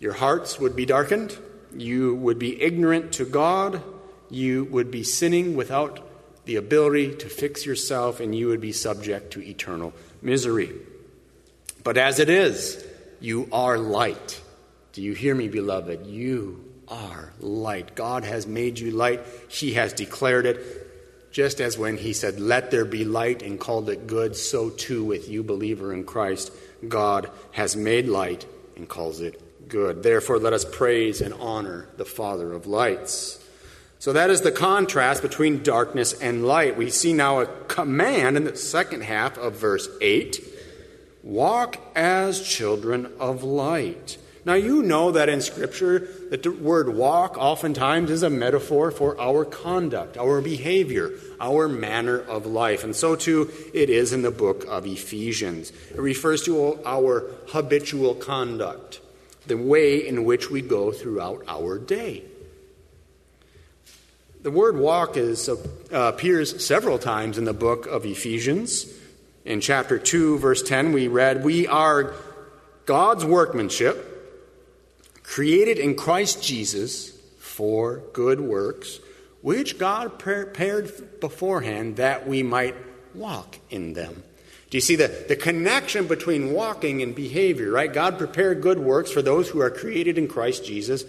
Your 0.00 0.14
hearts 0.14 0.58
would 0.58 0.74
be 0.74 0.86
darkened. 0.86 1.36
You 1.76 2.14
would 2.14 2.38
be 2.38 2.62
ignorant 2.62 3.12
to 3.14 3.26
God. 3.26 3.82
You 4.30 4.64
would 4.64 4.90
be 4.90 5.02
sinning 5.02 5.54
without 5.54 6.07
the 6.48 6.56
ability 6.56 7.14
to 7.14 7.28
fix 7.28 7.66
yourself, 7.66 8.20
and 8.20 8.34
you 8.34 8.48
would 8.48 8.60
be 8.60 8.72
subject 8.72 9.32
to 9.32 9.42
eternal 9.42 9.92
misery. 10.22 10.72
But 11.84 11.98
as 11.98 12.20
it 12.20 12.30
is, 12.30 12.82
you 13.20 13.50
are 13.52 13.76
light. 13.76 14.40
Do 14.94 15.02
you 15.02 15.12
hear 15.12 15.34
me, 15.34 15.48
beloved? 15.48 16.06
You 16.06 16.64
are 16.88 17.34
light. 17.38 17.94
God 17.94 18.24
has 18.24 18.46
made 18.46 18.78
you 18.78 18.92
light, 18.92 19.20
He 19.48 19.74
has 19.74 19.92
declared 19.92 20.46
it. 20.46 21.32
Just 21.32 21.60
as 21.60 21.76
when 21.76 21.98
He 21.98 22.14
said, 22.14 22.40
Let 22.40 22.70
there 22.70 22.86
be 22.86 23.04
light, 23.04 23.42
and 23.42 23.60
called 23.60 23.90
it 23.90 24.06
good, 24.06 24.34
so 24.34 24.70
too 24.70 25.04
with 25.04 25.28
you, 25.28 25.42
believer 25.42 25.92
in 25.92 26.04
Christ, 26.04 26.50
God 26.88 27.30
has 27.52 27.76
made 27.76 28.06
light 28.08 28.46
and 28.74 28.88
calls 28.88 29.20
it 29.20 29.68
good. 29.68 30.02
Therefore, 30.02 30.38
let 30.38 30.54
us 30.54 30.64
praise 30.64 31.20
and 31.20 31.34
honor 31.34 31.90
the 31.98 32.06
Father 32.06 32.54
of 32.54 32.66
lights. 32.66 33.38
So 34.00 34.12
that 34.12 34.30
is 34.30 34.42
the 34.42 34.52
contrast 34.52 35.22
between 35.22 35.62
darkness 35.62 36.12
and 36.12 36.46
light. 36.46 36.76
We 36.76 36.90
see 36.90 37.12
now 37.12 37.40
a 37.40 37.46
command 37.46 38.36
in 38.36 38.44
the 38.44 38.56
second 38.56 39.02
half 39.02 39.36
of 39.36 39.56
verse 39.56 39.88
8 40.00 40.44
walk 41.24 41.78
as 41.96 42.40
children 42.40 43.12
of 43.18 43.42
light. 43.42 44.18
Now, 44.44 44.54
you 44.54 44.82
know 44.82 45.10
that 45.10 45.28
in 45.28 45.42
Scripture, 45.42 46.08
that 46.30 46.42
the 46.42 46.52
word 46.52 46.94
walk 46.94 47.36
oftentimes 47.36 48.10
is 48.10 48.22
a 48.22 48.30
metaphor 48.30 48.90
for 48.90 49.20
our 49.20 49.44
conduct, 49.44 50.16
our 50.16 50.40
behavior, 50.40 51.10
our 51.38 51.68
manner 51.68 52.18
of 52.18 52.46
life. 52.46 52.82
And 52.84 52.96
so 52.96 53.14
too 53.14 53.50
it 53.74 53.90
is 53.90 54.12
in 54.12 54.22
the 54.22 54.30
book 54.30 54.64
of 54.66 54.86
Ephesians. 54.86 55.70
It 55.90 56.00
refers 56.00 56.44
to 56.44 56.78
our 56.86 57.30
habitual 57.48 58.14
conduct, 58.14 59.00
the 59.46 59.56
way 59.58 60.06
in 60.06 60.24
which 60.24 60.50
we 60.50 60.62
go 60.62 60.92
throughout 60.92 61.44
our 61.46 61.78
day. 61.78 62.22
The 64.48 64.54
word 64.54 64.78
walk 64.78 65.18
is, 65.18 65.46
uh, 65.46 65.56
appears 65.92 66.64
several 66.64 66.98
times 66.98 67.36
in 67.36 67.44
the 67.44 67.52
book 67.52 67.86
of 67.86 68.06
Ephesians. 68.06 68.90
In 69.44 69.60
chapter 69.60 69.98
2, 69.98 70.38
verse 70.38 70.62
10, 70.62 70.94
we 70.94 71.06
read, 71.06 71.44
We 71.44 71.66
are 71.66 72.14
God's 72.86 73.26
workmanship, 73.26 75.22
created 75.22 75.76
in 75.78 75.96
Christ 75.96 76.42
Jesus 76.42 77.10
for 77.38 77.98
good 78.14 78.40
works, 78.40 79.00
which 79.42 79.76
God 79.76 80.18
prepared 80.18 81.20
beforehand 81.20 81.96
that 81.96 82.26
we 82.26 82.42
might 82.42 82.74
walk 83.14 83.58
in 83.68 83.92
them. 83.92 84.22
Do 84.70 84.78
you 84.78 84.80
see 84.80 84.96
the, 84.96 85.08
the 85.28 85.36
connection 85.36 86.06
between 86.06 86.54
walking 86.54 87.02
and 87.02 87.14
behavior, 87.14 87.72
right? 87.72 87.92
God 87.92 88.16
prepared 88.16 88.62
good 88.62 88.78
works 88.78 89.10
for 89.10 89.20
those 89.20 89.50
who 89.50 89.60
are 89.60 89.70
created 89.70 90.16
in 90.16 90.26
Christ 90.26 90.64
Jesus 90.64 91.04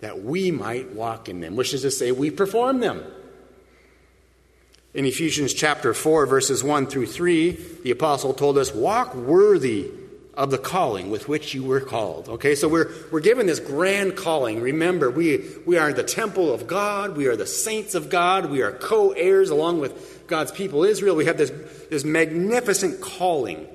that 0.00 0.22
we 0.22 0.50
might 0.50 0.92
walk 0.92 1.28
in 1.28 1.40
them, 1.40 1.56
which 1.56 1.72
is 1.74 1.82
to 1.82 1.90
say, 1.90 2.12
we 2.12 2.30
perform 2.30 2.80
them. 2.80 3.02
In 4.92 5.06
Ephesians 5.06 5.52
chapter 5.52 5.92
4, 5.92 6.26
verses 6.26 6.62
1 6.62 6.86
through 6.86 7.06
3, 7.06 7.50
the 7.82 7.90
apostle 7.90 8.32
told 8.32 8.58
us, 8.58 8.72
Walk 8.72 9.14
worthy 9.14 9.90
of 10.34 10.50
the 10.50 10.58
calling 10.58 11.10
with 11.10 11.28
which 11.28 11.54
you 11.54 11.64
were 11.64 11.80
called. 11.80 12.28
Okay, 12.28 12.54
so 12.54 12.68
we're, 12.68 12.92
we're 13.10 13.20
given 13.20 13.46
this 13.46 13.60
grand 13.60 14.16
calling. 14.16 14.60
Remember, 14.60 15.10
we, 15.10 15.44
we 15.64 15.78
are 15.78 15.92
the 15.92 16.04
temple 16.04 16.52
of 16.52 16.66
God, 16.66 17.16
we 17.16 17.26
are 17.26 17.36
the 17.36 17.46
saints 17.46 17.94
of 17.94 18.08
God, 18.08 18.50
we 18.50 18.62
are 18.62 18.72
co 18.72 19.10
heirs 19.10 19.50
along 19.50 19.80
with 19.80 20.26
God's 20.26 20.52
people 20.52 20.84
Israel. 20.84 21.16
We 21.16 21.26
have 21.26 21.38
this, 21.38 21.50
this 21.90 22.04
magnificent 22.04 23.00
calling. 23.00 23.66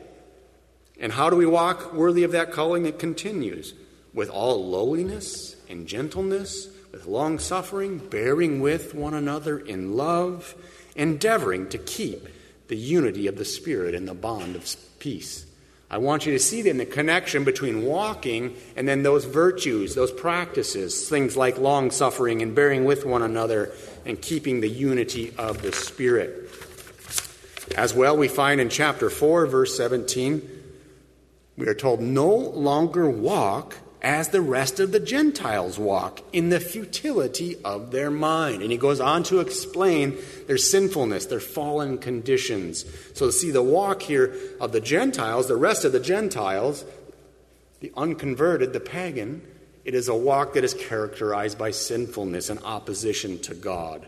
And 0.99 1.11
how 1.11 1.29
do 1.29 1.35
we 1.35 1.45
walk 1.45 1.93
worthy 1.93 2.23
of 2.23 2.33
that 2.33 2.51
calling? 2.51 2.85
It 2.85 2.99
continues 2.99 3.73
with 4.13 4.29
all 4.29 4.69
lowliness 4.69 5.55
and 5.69 5.87
gentleness, 5.87 6.67
with 6.91 7.05
long 7.05 7.39
suffering, 7.39 7.99
bearing 7.99 8.59
with 8.59 8.95
one 8.95 9.13
another 9.13 9.59
in 9.59 9.95
love, 9.95 10.55
endeavoring 10.95 11.69
to 11.69 11.77
keep 11.77 12.27
the 12.67 12.77
unity 12.77 13.27
of 13.27 13.37
the 13.37 13.45
Spirit 13.45 13.93
in 13.93 14.05
the 14.05 14.13
bond 14.13 14.55
of 14.55 14.75
peace. 14.99 15.45
I 15.91 15.97
want 15.97 16.25
you 16.25 16.33
to 16.33 16.39
see 16.39 16.61
then 16.61 16.77
the 16.77 16.85
connection 16.85 17.43
between 17.43 17.83
walking 17.83 18.55
and 18.75 18.87
then 18.87 19.01
those 19.01 19.25
virtues, 19.25 19.95
those 19.95 20.11
practices, 20.11 21.09
things 21.09 21.35
like 21.35 21.57
long 21.57 21.89
suffering 21.89 22.41
and 22.43 22.53
bearing 22.53 22.85
with 22.85 23.05
one 23.05 23.23
another 23.23 23.71
and 24.05 24.21
keeping 24.21 24.61
the 24.61 24.69
unity 24.69 25.33
of 25.37 25.63
the 25.63 25.71
Spirit. 25.71 26.51
As 27.75 27.93
well, 27.93 28.17
we 28.17 28.27
find 28.27 28.61
in 28.61 28.69
chapter 28.69 29.09
4, 29.09 29.47
verse 29.47 29.75
17, 29.77 30.47
we 31.57 31.67
are 31.67 31.73
told, 31.73 32.01
No 32.01 32.35
longer 32.35 33.09
walk 33.09 33.75
as 34.01 34.29
the 34.29 34.41
rest 34.41 34.79
of 34.79 34.91
the 34.91 34.99
Gentiles 34.99 35.77
walk, 35.77 36.21
in 36.31 36.49
the 36.49 36.59
futility 36.59 37.57
of 37.63 37.91
their 37.91 38.09
mind. 38.09 38.61
And 38.61 38.71
he 38.71 38.77
goes 38.77 38.99
on 38.99 39.23
to 39.23 39.39
explain 39.39 40.17
their 40.47 40.57
sinfulness, 40.57 41.25
their 41.25 41.41
fallen 41.41 41.97
conditions. 41.97 42.85
So, 43.13 43.29
see, 43.29 43.51
the 43.51 43.63
walk 43.63 44.01
here 44.01 44.33
of 44.61 44.71
the 44.71 44.79
Gentiles, 44.79 45.47
the 45.47 45.57
rest 45.57 45.83
of 45.83 45.91
the 45.91 45.99
Gentiles, 45.99 46.85
the 47.81 47.91
unconverted, 47.97 48.71
the 48.71 48.79
pagan, 48.79 49.41
it 49.83 49.95
is 49.95 50.07
a 50.07 50.15
walk 50.15 50.53
that 50.53 50.63
is 50.63 50.73
characterized 50.73 51.57
by 51.57 51.71
sinfulness 51.71 52.49
and 52.49 52.59
opposition 52.63 53.39
to 53.39 53.53
God. 53.53 54.07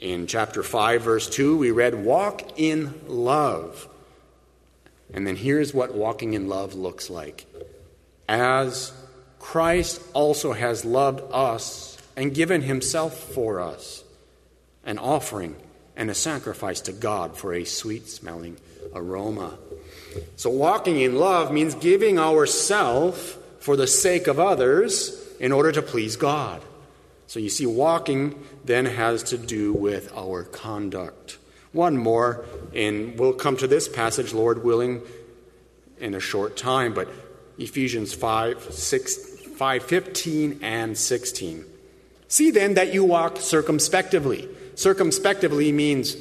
In 0.00 0.26
chapter 0.26 0.62
5, 0.62 1.02
verse 1.02 1.28
2, 1.28 1.58
we 1.58 1.72
read, 1.72 1.94
Walk 1.94 2.58
in 2.58 2.94
love. 3.06 3.88
And 5.12 5.26
then 5.26 5.36
here's 5.36 5.74
what 5.74 5.94
walking 5.94 6.34
in 6.34 6.48
love 6.48 6.74
looks 6.74 7.10
like 7.10 7.46
as 8.28 8.92
Christ 9.38 10.02
also 10.12 10.52
has 10.52 10.84
loved 10.84 11.22
us 11.32 11.96
and 12.16 12.34
given 12.34 12.62
himself 12.62 13.18
for 13.18 13.60
us, 13.60 14.04
an 14.84 14.98
offering 14.98 15.56
and 15.96 16.10
a 16.10 16.14
sacrifice 16.14 16.80
to 16.82 16.92
God 16.92 17.36
for 17.36 17.54
a 17.54 17.64
sweet 17.64 18.08
smelling 18.08 18.58
aroma. 18.94 19.58
So, 20.36 20.50
walking 20.50 21.00
in 21.00 21.16
love 21.16 21.52
means 21.52 21.74
giving 21.74 22.18
ourselves 22.18 23.36
for 23.60 23.76
the 23.76 23.86
sake 23.86 24.26
of 24.26 24.38
others 24.38 25.14
in 25.40 25.52
order 25.52 25.72
to 25.72 25.82
please 25.82 26.16
God. 26.16 26.62
So, 27.26 27.40
you 27.40 27.50
see, 27.50 27.66
walking 27.66 28.42
then 28.64 28.86
has 28.86 29.22
to 29.24 29.38
do 29.38 29.72
with 29.72 30.12
our 30.16 30.44
conduct. 30.44 31.38
One 31.72 31.96
more, 31.96 32.46
and 32.74 33.18
we'll 33.18 33.34
come 33.34 33.56
to 33.58 33.66
this 33.66 33.88
passage, 33.88 34.32
Lord 34.32 34.64
willing, 34.64 35.02
in 35.98 36.14
a 36.14 36.20
short 36.20 36.56
time, 36.56 36.94
but 36.94 37.08
Ephesians 37.58 38.14
5, 38.14 38.72
6, 38.72 39.16
5 39.56 39.82
15 39.82 40.60
and 40.62 40.96
16. 40.96 41.64
See 42.28 42.50
then 42.50 42.74
that 42.74 42.94
you 42.94 43.04
walk 43.04 43.38
circumspectively. 43.38 44.48
Circumspectively 44.74 45.72
means 45.72 46.16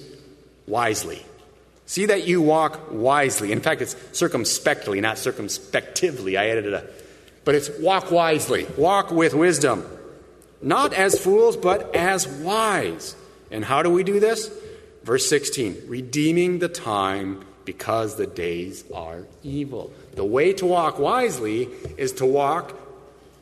wisely. 0.65 1.23
See 1.85 2.05
that 2.07 2.27
you 2.27 2.41
walk 2.41 2.91
wisely. 2.91 3.51
In 3.51 3.61
fact, 3.61 3.81
it's 3.81 3.95
circumspectly, 4.11 4.99
not 4.99 5.17
circumspectively. 5.17 6.37
I 6.37 6.47
added 6.47 6.73
a, 6.73 6.87
but 7.45 7.55
it's 7.55 7.69
walk 7.79 8.11
wisely. 8.11 8.67
Walk 8.77 9.11
with 9.11 9.33
wisdom. 9.33 9.85
Not 10.61 10.93
as 10.93 11.19
fools, 11.19 11.55
but 11.55 11.95
as 11.95 12.27
wise. 12.27 13.15
And 13.51 13.63
how 13.63 13.83
do 13.83 13.89
we 13.89 14.03
do 14.03 14.19
this? 14.19 14.51
Verse 15.03 15.29
16 15.29 15.83
redeeming 15.87 16.59
the 16.59 16.67
time 16.67 17.45
because 17.63 18.15
the 18.15 18.27
days 18.27 18.83
are 18.93 19.25
evil. 19.43 19.93
The 20.17 20.25
way 20.25 20.51
to 20.53 20.65
walk 20.65 20.97
wisely 20.97 21.69
is 21.95 22.13
to 22.13 22.25
walk 22.25 22.75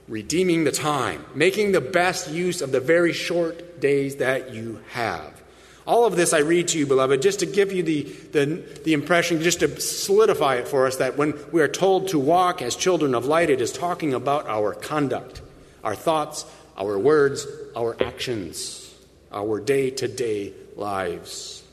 redeeming 0.10 0.66
the 0.66 0.74
time, 0.74 1.26
making 1.34 1.72
the 1.72 1.80
best 1.80 2.30
use 2.30 2.62
of 2.62 2.74
the 2.74 2.82
very 2.82 3.14
short 3.14 3.80
days 3.80 4.18
that 4.18 4.54
you 4.54 4.82
have. 4.90 5.42
All 5.88 6.04
of 6.04 6.18
this 6.18 6.34
I 6.34 6.40
read 6.40 6.68
to 6.70 6.78
you, 6.78 6.86
beloved, 6.86 7.22
just 7.22 7.40
to 7.40 7.46
give 7.46 7.72
you 7.72 7.82
the, 7.82 8.04
the, 8.04 8.46
the, 8.84 8.92
impression, 8.92 9.42
just 9.42 9.62
to 9.62 9.80
solidify 9.80 10.56
it 10.56 10.68
for 10.68 10.86
us, 10.86 10.98
that 10.98 11.16
when 11.16 11.34
we 11.54 11.62
are 11.62 11.70
told 11.70 12.10
to 12.10 12.20
walk 12.20 12.62
as 12.62 12.76
children 12.76 13.16
of 13.16 13.26
light, 13.26 13.50
it 13.50 13.62
is 13.62 13.72
talking 13.72 14.14
about 14.14 14.46
our 14.48 14.74
conduct, 14.74 15.42
our 15.82 15.96
thoughts, 15.96 16.46
our 16.78 17.00
words, 17.00 17.48
our 17.74 17.96
actions, 18.04 18.94
our 19.32 19.62
day 19.62 19.92
to 19.92 20.10
day 20.10 20.52
lives. 20.76 21.64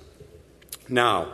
Now, 0.89 1.33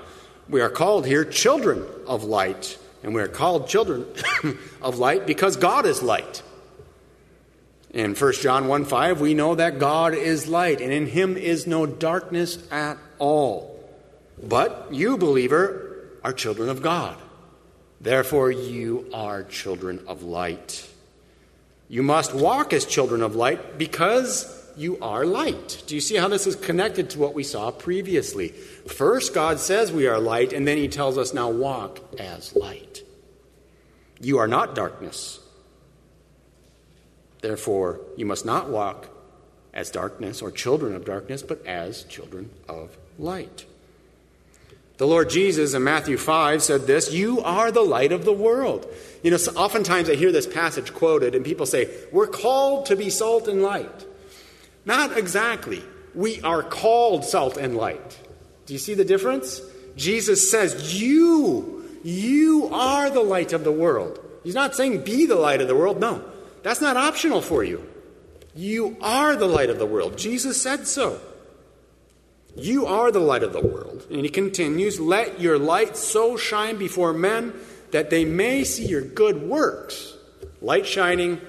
we 0.48 0.62
are 0.62 0.70
called 0.70 1.04
here 1.04 1.26
children 1.26 1.84
of 2.06 2.24
light, 2.24 2.78
and 3.02 3.14
we 3.14 3.20
are 3.20 3.28
called 3.28 3.68
children 3.68 4.06
of 4.82 4.98
light 4.98 5.26
because 5.26 5.56
God 5.56 5.86
is 5.86 6.02
light. 6.02 6.42
In 7.90 8.14
1 8.14 8.32
John 8.34 8.68
1 8.68 8.84
5, 8.84 9.20
we 9.20 9.34
know 9.34 9.54
that 9.54 9.78
God 9.78 10.14
is 10.14 10.46
light, 10.46 10.80
and 10.80 10.92
in 10.92 11.06
him 11.06 11.36
is 11.36 11.66
no 11.66 11.86
darkness 11.86 12.58
at 12.70 12.98
all. 13.18 13.74
But 14.42 14.88
you, 14.92 15.16
believer, 15.16 16.10
are 16.22 16.32
children 16.32 16.68
of 16.68 16.82
God. 16.82 17.16
Therefore, 18.00 18.50
you 18.50 19.08
are 19.12 19.42
children 19.42 20.04
of 20.06 20.22
light. 20.22 20.88
You 21.88 22.02
must 22.02 22.34
walk 22.34 22.72
as 22.72 22.84
children 22.84 23.22
of 23.22 23.34
light 23.34 23.78
because 23.78 24.57
you 24.78 24.98
are 25.00 25.26
light. 25.26 25.82
Do 25.86 25.94
you 25.94 26.00
see 26.00 26.16
how 26.16 26.28
this 26.28 26.46
is 26.46 26.56
connected 26.56 27.10
to 27.10 27.18
what 27.18 27.34
we 27.34 27.42
saw 27.42 27.70
previously? 27.70 28.48
First, 28.48 29.34
God 29.34 29.58
says 29.58 29.92
we 29.92 30.06
are 30.06 30.18
light, 30.18 30.52
and 30.52 30.66
then 30.66 30.78
He 30.78 30.88
tells 30.88 31.18
us, 31.18 31.34
now 31.34 31.50
walk 31.50 32.00
as 32.18 32.54
light. 32.54 33.02
You 34.20 34.38
are 34.38 34.48
not 34.48 34.74
darkness. 34.74 35.40
Therefore, 37.40 38.00
you 38.16 38.26
must 38.26 38.44
not 38.44 38.68
walk 38.68 39.08
as 39.72 39.90
darkness 39.90 40.42
or 40.42 40.50
children 40.50 40.94
of 40.94 41.04
darkness, 41.04 41.42
but 41.42 41.64
as 41.66 42.04
children 42.04 42.50
of 42.68 42.96
light. 43.18 43.64
The 44.96 45.06
Lord 45.06 45.30
Jesus 45.30 45.74
in 45.74 45.84
Matthew 45.84 46.16
5 46.16 46.60
said 46.60 46.88
this 46.88 47.12
You 47.12 47.40
are 47.42 47.70
the 47.70 47.82
light 47.82 48.10
of 48.10 48.24
the 48.24 48.32
world. 48.32 48.92
You 49.22 49.30
know, 49.30 49.36
oftentimes 49.54 50.10
I 50.10 50.16
hear 50.16 50.32
this 50.32 50.48
passage 50.48 50.92
quoted, 50.92 51.36
and 51.36 51.44
people 51.44 51.66
say, 51.66 51.88
We're 52.10 52.26
called 52.26 52.86
to 52.86 52.96
be 52.96 53.08
salt 53.08 53.46
and 53.46 53.62
light. 53.62 54.06
Not 54.84 55.16
exactly. 55.16 55.82
We 56.14 56.40
are 56.42 56.62
called 56.62 57.24
salt 57.24 57.56
and 57.56 57.76
light. 57.76 58.18
Do 58.66 58.72
you 58.72 58.78
see 58.78 58.94
the 58.94 59.04
difference? 59.04 59.60
Jesus 59.96 60.50
says, 60.50 61.00
You, 61.00 61.84
you 62.02 62.68
are 62.72 63.10
the 63.10 63.22
light 63.22 63.52
of 63.52 63.64
the 63.64 63.72
world. 63.72 64.20
He's 64.44 64.54
not 64.54 64.74
saying 64.74 65.04
be 65.04 65.26
the 65.26 65.36
light 65.36 65.60
of 65.60 65.68
the 65.68 65.76
world. 65.76 66.00
No, 66.00 66.24
that's 66.62 66.80
not 66.80 66.96
optional 66.96 67.42
for 67.42 67.64
you. 67.64 67.86
You 68.54 68.96
are 69.00 69.36
the 69.36 69.46
light 69.46 69.70
of 69.70 69.78
the 69.78 69.86
world. 69.86 70.18
Jesus 70.18 70.60
said 70.60 70.86
so. 70.86 71.20
You 72.56 72.86
are 72.86 73.12
the 73.12 73.20
light 73.20 73.42
of 73.42 73.52
the 73.52 73.64
world. 73.64 74.06
And 74.10 74.22
he 74.22 74.28
continues, 74.28 74.98
Let 74.98 75.40
your 75.40 75.58
light 75.58 75.96
so 75.96 76.36
shine 76.36 76.76
before 76.76 77.12
men 77.12 77.52
that 77.90 78.10
they 78.10 78.24
may 78.24 78.64
see 78.64 78.86
your 78.86 79.02
good 79.02 79.42
works. 79.42 80.14
Light 80.60 80.86
shining 80.86 81.40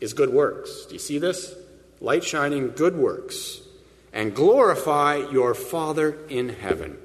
is 0.00 0.12
good 0.12 0.30
works. 0.30 0.86
Do 0.86 0.94
you 0.94 0.98
see 0.98 1.18
this? 1.18 1.54
Light 2.00 2.24
shining 2.24 2.70
good 2.70 2.96
works, 2.96 3.60
and 4.12 4.34
glorify 4.34 5.16
your 5.16 5.54
Father 5.54 6.16
in 6.28 6.48
heaven. 6.48 6.96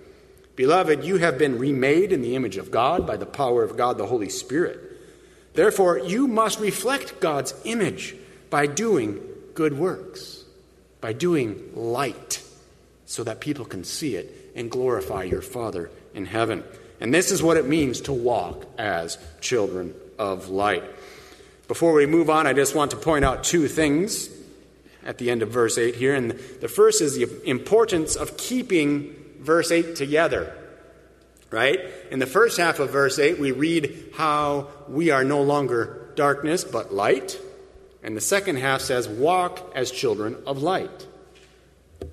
Beloved, 0.56 1.04
you 1.04 1.18
have 1.18 1.38
been 1.38 1.58
remade 1.58 2.12
in 2.12 2.22
the 2.22 2.36
image 2.36 2.58
of 2.58 2.72
God 2.72 3.08
by 3.08 3.18
the 3.18 3.26
power 3.26 3.64
of 3.64 3.76
God 3.76 3.98
the 3.98 4.06
Holy 4.06 4.30
Spirit. 4.30 4.80
Therefore, 5.54 5.98
you 5.98 6.28
must 6.28 6.60
reflect 6.60 7.20
God's 7.20 7.54
image 7.64 8.16
by 8.50 8.68
doing 8.68 9.20
good 9.54 9.78
works, 9.78 10.44
by 11.02 11.14
doing 11.14 11.72
light, 11.76 12.44
so 13.06 13.24
that 13.24 13.40
people 13.40 13.66
can 13.66 13.84
see 13.84 14.16
it 14.16 14.52
and 14.56 14.70
glorify 14.70 15.24
your 15.24 15.42
Father 15.42 15.90
in 16.14 16.26
heaven. 16.26 16.64
And 17.00 17.14
this 17.14 17.32
is 17.32 17.44
what 17.44 17.58
it 17.58 17.68
means 17.68 18.02
to 18.02 18.14
walk 18.14 18.66
as 18.78 19.18
children 19.42 19.94
of 20.18 20.50
light. 20.50 20.84
Before 21.68 21.94
we 21.94 22.06
move 22.06 22.30
on, 22.30 22.46
I 22.48 22.54
just 22.54 22.76
want 22.76 22.92
to 22.92 22.98
point 22.98 23.26
out 23.26 23.44
two 23.44 23.68
things 23.68 24.30
at 25.06 25.18
the 25.18 25.30
end 25.30 25.42
of 25.42 25.50
verse 25.50 25.78
8 25.78 25.96
here. 25.96 26.14
And 26.14 26.32
the 26.32 26.68
first 26.68 27.02
is 27.02 27.16
the 27.16 27.28
importance 27.48 28.16
of 28.16 28.38
keeping 28.38 29.16
verse 29.40 29.72
8 29.72 29.96
together. 29.96 30.56
Right? 31.50 31.80
In 32.10 32.20
the 32.20 32.26
first 32.26 32.58
half 32.58 32.80
of 32.80 32.90
verse 32.90 33.20
8, 33.20 33.40
we 33.40 33.52
read 33.52 34.12
how 34.16 34.70
we 34.88 35.12
are 35.12 35.24
no 35.24 35.42
longer 35.44 36.12
darkness 36.16 36.64
but 36.64 36.94
light. 36.94 37.40
And 38.02 38.18
the 38.18 38.22
second 38.22 38.58
half 38.58 38.82
says, 38.82 39.08
walk 39.08 39.72
as 39.76 39.92
children 39.92 40.36
of 40.48 40.64
light. 40.64 41.08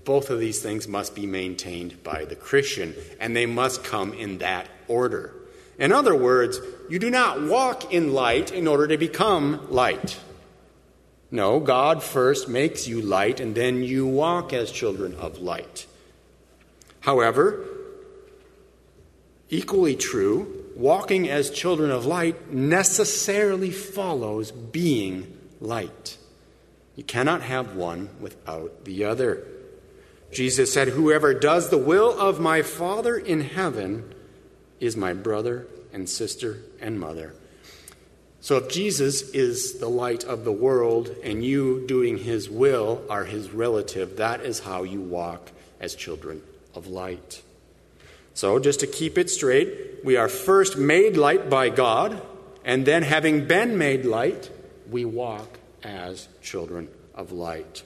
Both 0.05 0.31
of 0.31 0.39
these 0.39 0.63
things 0.63 0.87
must 0.87 1.15
be 1.15 1.27
maintained 1.27 2.03
by 2.05 2.25
the 2.25 2.37
Christian, 2.37 2.95
and 3.19 3.35
they 3.35 3.47
must 3.47 3.83
come 3.83 4.13
in 4.13 4.39
that 4.39 4.69
order. 4.89 5.35
In 5.79 5.93
other 5.93 6.15
words, 6.15 6.61
you 6.89 6.99
do 6.99 7.11
not 7.11 7.43
walk 7.43 7.93
in 7.93 8.13
light 8.13 8.53
in 8.53 8.69
order 8.69 8.87
to 8.89 8.99
become 8.99 9.71
light. 9.71 10.19
No, 11.31 11.61
God 11.61 12.03
first 12.03 12.49
makes 12.49 12.89
you 12.89 13.01
light, 13.01 13.39
and 13.39 13.55
then 13.55 13.83
you 13.83 14.07
walk 14.07 14.53
as 14.53 14.73
children 14.73 15.15
of 15.15 15.39
light. 15.39 15.87
However, 17.01 17.65
equally 19.49 19.95
true, 19.95 20.67
walking 20.75 21.29
as 21.29 21.51
children 21.51 21.91
of 21.91 22.05
light 22.05 22.53
necessarily 22.53 23.71
follows 23.71 24.51
being 24.51 25.37
light. 25.61 26.19
You 26.97 27.05
cannot 27.05 27.43
have 27.43 27.77
one 27.77 28.11
without 28.21 28.85
the 28.85 29.05
other. 29.05 29.47
Jesus 30.33 30.73
said, 30.73 30.89
Whoever 30.89 31.33
does 31.33 31.71
the 31.71 31.79
will 31.79 32.19
of 32.19 32.41
my 32.41 32.63
Father 32.63 33.17
in 33.17 33.41
heaven 33.41 34.15
is 34.81 34.97
my 34.97 35.13
brother 35.13 35.67
and 35.93 36.09
sister 36.09 36.63
and 36.81 36.99
mother. 36.99 37.35
So 38.43 38.57
if 38.57 38.71
Jesus 38.71 39.23
is 39.31 39.79
the 39.81 39.89
light 39.89 40.25
of 40.25 40.45
the 40.45 40.53
world 40.53 41.15
and 41.23 41.45
you 41.45 41.87
doing 41.87 42.17
his 42.17 42.49
will 42.49 43.03
are 43.11 43.25
his 43.25 43.51
relative, 43.51 44.17
that 44.17 44.41
is 44.41 44.61
how 44.61 44.83
you 44.83 45.01
walk 45.01 45.53
as 45.79 45.95
children 45.95 46.43
of 46.75 46.87
light. 46.87 47.43
So 48.33 48.59
just 48.59 48.81
to 48.81 48.87
keep 48.87 49.19
it 49.19 49.29
straight, 49.29 50.03
we 50.05 50.17
are 50.17 50.29
first 50.29 50.79
made 50.79 51.17
light 51.17 51.51
by 51.51 51.69
God, 51.69 52.23
and 52.65 52.87
then 52.87 53.03
having 53.03 53.47
been 53.47 53.77
made 53.77 54.07
light, 54.07 54.51
we 54.89 55.05
walk 55.05 55.59
as 55.83 56.29
children 56.41 56.89
of 57.15 57.33
light. 57.33 57.83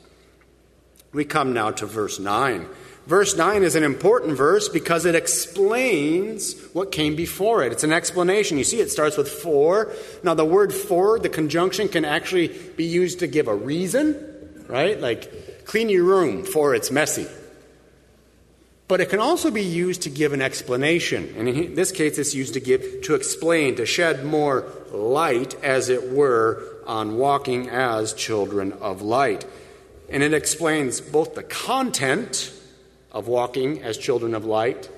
We 1.12 1.24
come 1.24 1.52
now 1.52 1.72
to 1.72 1.86
verse 1.86 2.20
9. 2.20 2.68
Verse 3.06 3.36
9 3.36 3.62
is 3.62 3.74
an 3.74 3.82
important 3.82 4.34
verse 4.36 4.70
because 4.70 5.04
it 5.04 5.14
explains 5.14 6.58
what 6.72 6.90
came 6.90 7.16
before 7.16 7.62
it. 7.62 7.70
It's 7.70 7.84
an 7.84 7.92
explanation. 7.92 8.56
You 8.56 8.64
see, 8.64 8.80
it 8.80 8.90
starts 8.90 9.18
with 9.18 9.28
for. 9.28 9.92
Now, 10.22 10.32
the 10.32 10.44
word 10.44 10.72
for, 10.72 11.18
the 11.18 11.28
conjunction, 11.28 11.88
can 11.88 12.06
actually 12.06 12.48
be 12.48 12.84
used 12.84 13.18
to 13.18 13.26
give 13.26 13.46
a 13.46 13.54
reason, 13.54 14.64
right? 14.68 14.98
Like, 14.98 15.66
clean 15.66 15.90
your 15.90 16.04
room, 16.04 16.44
for 16.44 16.74
it's 16.74 16.90
messy. 16.90 17.26
But 18.88 19.02
it 19.02 19.10
can 19.10 19.20
also 19.20 19.50
be 19.50 19.62
used 19.62 20.02
to 20.02 20.10
give 20.10 20.32
an 20.32 20.40
explanation. 20.40 21.34
And 21.36 21.46
in 21.46 21.74
this 21.74 21.92
case, 21.92 22.16
it's 22.16 22.34
used 22.34 22.54
to 22.54 22.60
give, 22.60 23.02
to 23.02 23.14
explain, 23.14 23.76
to 23.76 23.84
shed 23.84 24.24
more 24.24 24.66
light, 24.92 25.54
as 25.62 25.90
it 25.90 26.10
were, 26.10 26.62
on 26.86 27.18
walking 27.18 27.68
as 27.68 28.14
children 28.14 28.72
of 28.74 29.02
light. 29.02 29.44
And 30.08 30.22
it 30.22 30.32
explains 30.32 31.02
both 31.02 31.34
the 31.34 31.42
content 31.42 32.50
of 33.14 33.28
walking 33.28 33.82
as 33.82 33.96
children 33.96 34.34
of 34.34 34.44
light 34.44 34.90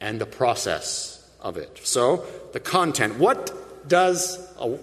and 0.00 0.20
the 0.20 0.26
process 0.26 1.28
of 1.40 1.56
it. 1.56 1.80
So, 1.82 2.24
the 2.52 2.60
content. 2.60 3.18
What 3.18 3.88
does 3.88 4.38
a 4.60 4.78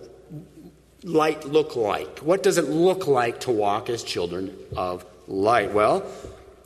light 1.04 1.46
look 1.46 1.76
like? 1.76 2.20
What 2.20 2.44
does 2.44 2.58
it 2.58 2.66
look 2.66 3.08
like 3.08 3.42
to 3.42 3.52
walk 3.52 3.90
as 3.90 4.04
children 4.04 4.56
of 4.76 5.06
light? 5.28 5.72
Well, 5.72 6.04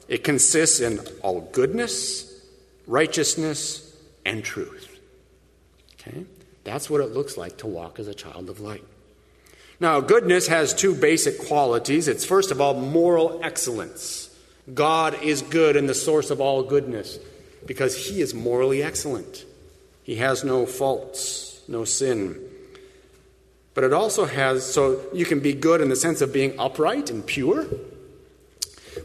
it 0.07 0.23
consists 0.23 0.79
in 0.79 0.99
all 1.21 1.41
goodness, 1.41 2.45
righteousness, 2.87 3.95
and 4.25 4.43
truth. 4.43 4.99
Okay? 5.99 6.25
That's 6.63 6.89
what 6.89 7.01
it 7.01 7.11
looks 7.11 7.37
like 7.37 7.57
to 7.57 7.67
walk 7.67 7.99
as 7.99 8.07
a 8.07 8.13
child 8.13 8.49
of 8.49 8.59
light. 8.59 8.83
Now, 9.79 9.99
goodness 9.99 10.47
has 10.47 10.73
two 10.73 10.95
basic 10.95 11.37
qualities. 11.47 12.07
It's 12.07 12.23
first 12.23 12.51
of 12.51 12.61
all 12.61 12.73
moral 12.73 13.41
excellence. 13.43 14.24
God 14.73 15.21
is 15.21 15.41
good 15.41 15.75
and 15.75 15.87
the 15.87 15.93
source 15.93 16.31
of 16.31 16.41
all 16.41 16.63
goodness 16.63 17.19
because 17.65 18.07
he 18.07 18.21
is 18.21 18.33
morally 18.33 18.81
excellent. 18.81 19.45
He 20.03 20.15
has 20.15 20.43
no 20.43 20.65
faults, 20.65 21.61
no 21.67 21.83
sin. 21.83 22.39
But 23.73 23.83
it 23.83 23.93
also 23.93 24.25
has, 24.25 24.65
so 24.65 25.01
you 25.13 25.25
can 25.25 25.39
be 25.39 25.53
good 25.53 25.81
in 25.81 25.89
the 25.89 25.95
sense 25.95 26.21
of 26.21 26.31
being 26.31 26.57
upright 26.59 27.09
and 27.09 27.25
pure. 27.25 27.67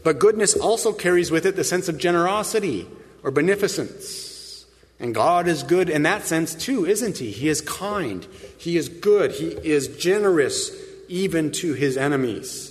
But 0.03 0.19
goodness 0.19 0.55
also 0.55 0.93
carries 0.93 1.29
with 1.29 1.45
it 1.45 1.55
the 1.55 1.63
sense 1.63 1.89
of 1.89 1.97
generosity 1.97 2.87
or 3.23 3.31
beneficence. 3.31 4.65
And 4.99 5.13
God 5.13 5.47
is 5.47 5.63
good 5.63 5.89
in 5.89 6.03
that 6.03 6.25
sense 6.25 6.55
too, 6.55 6.85
isn't 6.85 7.17
He? 7.17 7.31
He 7.31 7.49
is 7.49 7.61
kind, 7.61 8.25
He 8.57 8.77
is 8.77 8.87
good, 8.87 9.31
He 9.31 9.47
is 9.47 9.87
generous 9.87 10.71
even 11.07 11.51
to 11.53 11.73
His 11.73 11.97
enemies. 11.97 12.70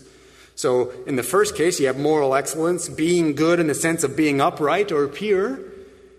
So, 0.61 0.91
in 1.07 1.17
the 1.17 1.23
first 1.23 1.57
case, 1.57 1.81
you 1.81 1.87
have 1.87 1.99
moral 1.99 2.35
excellence, 2.35 2.87
being 2.87 3.35
good 3.35 3.61
in 3.61 3.67
the 3.67 3.75
sense 3.75 4.05
of 4.05 4.15
being 4.15 4.43
upright 4.43 4.93
or 4.93 5.09
pure. 5.09 5.59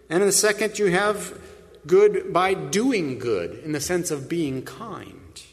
And 0.09 0.23
in 0.23 0.25
the 0.25 0.31
second, 0.31 0.79
you 0.79 0.87
have 0.87 1.39
good 1.85 2.33
by 2.33 2.55
doing 2.55 3.19
good 3.19 3.59
in 3.63 3.71
the 3.71 3.79
sense 3.79 4.09
of 4.09 4.27
being 4.27 4.63
kind. 4.63 5.43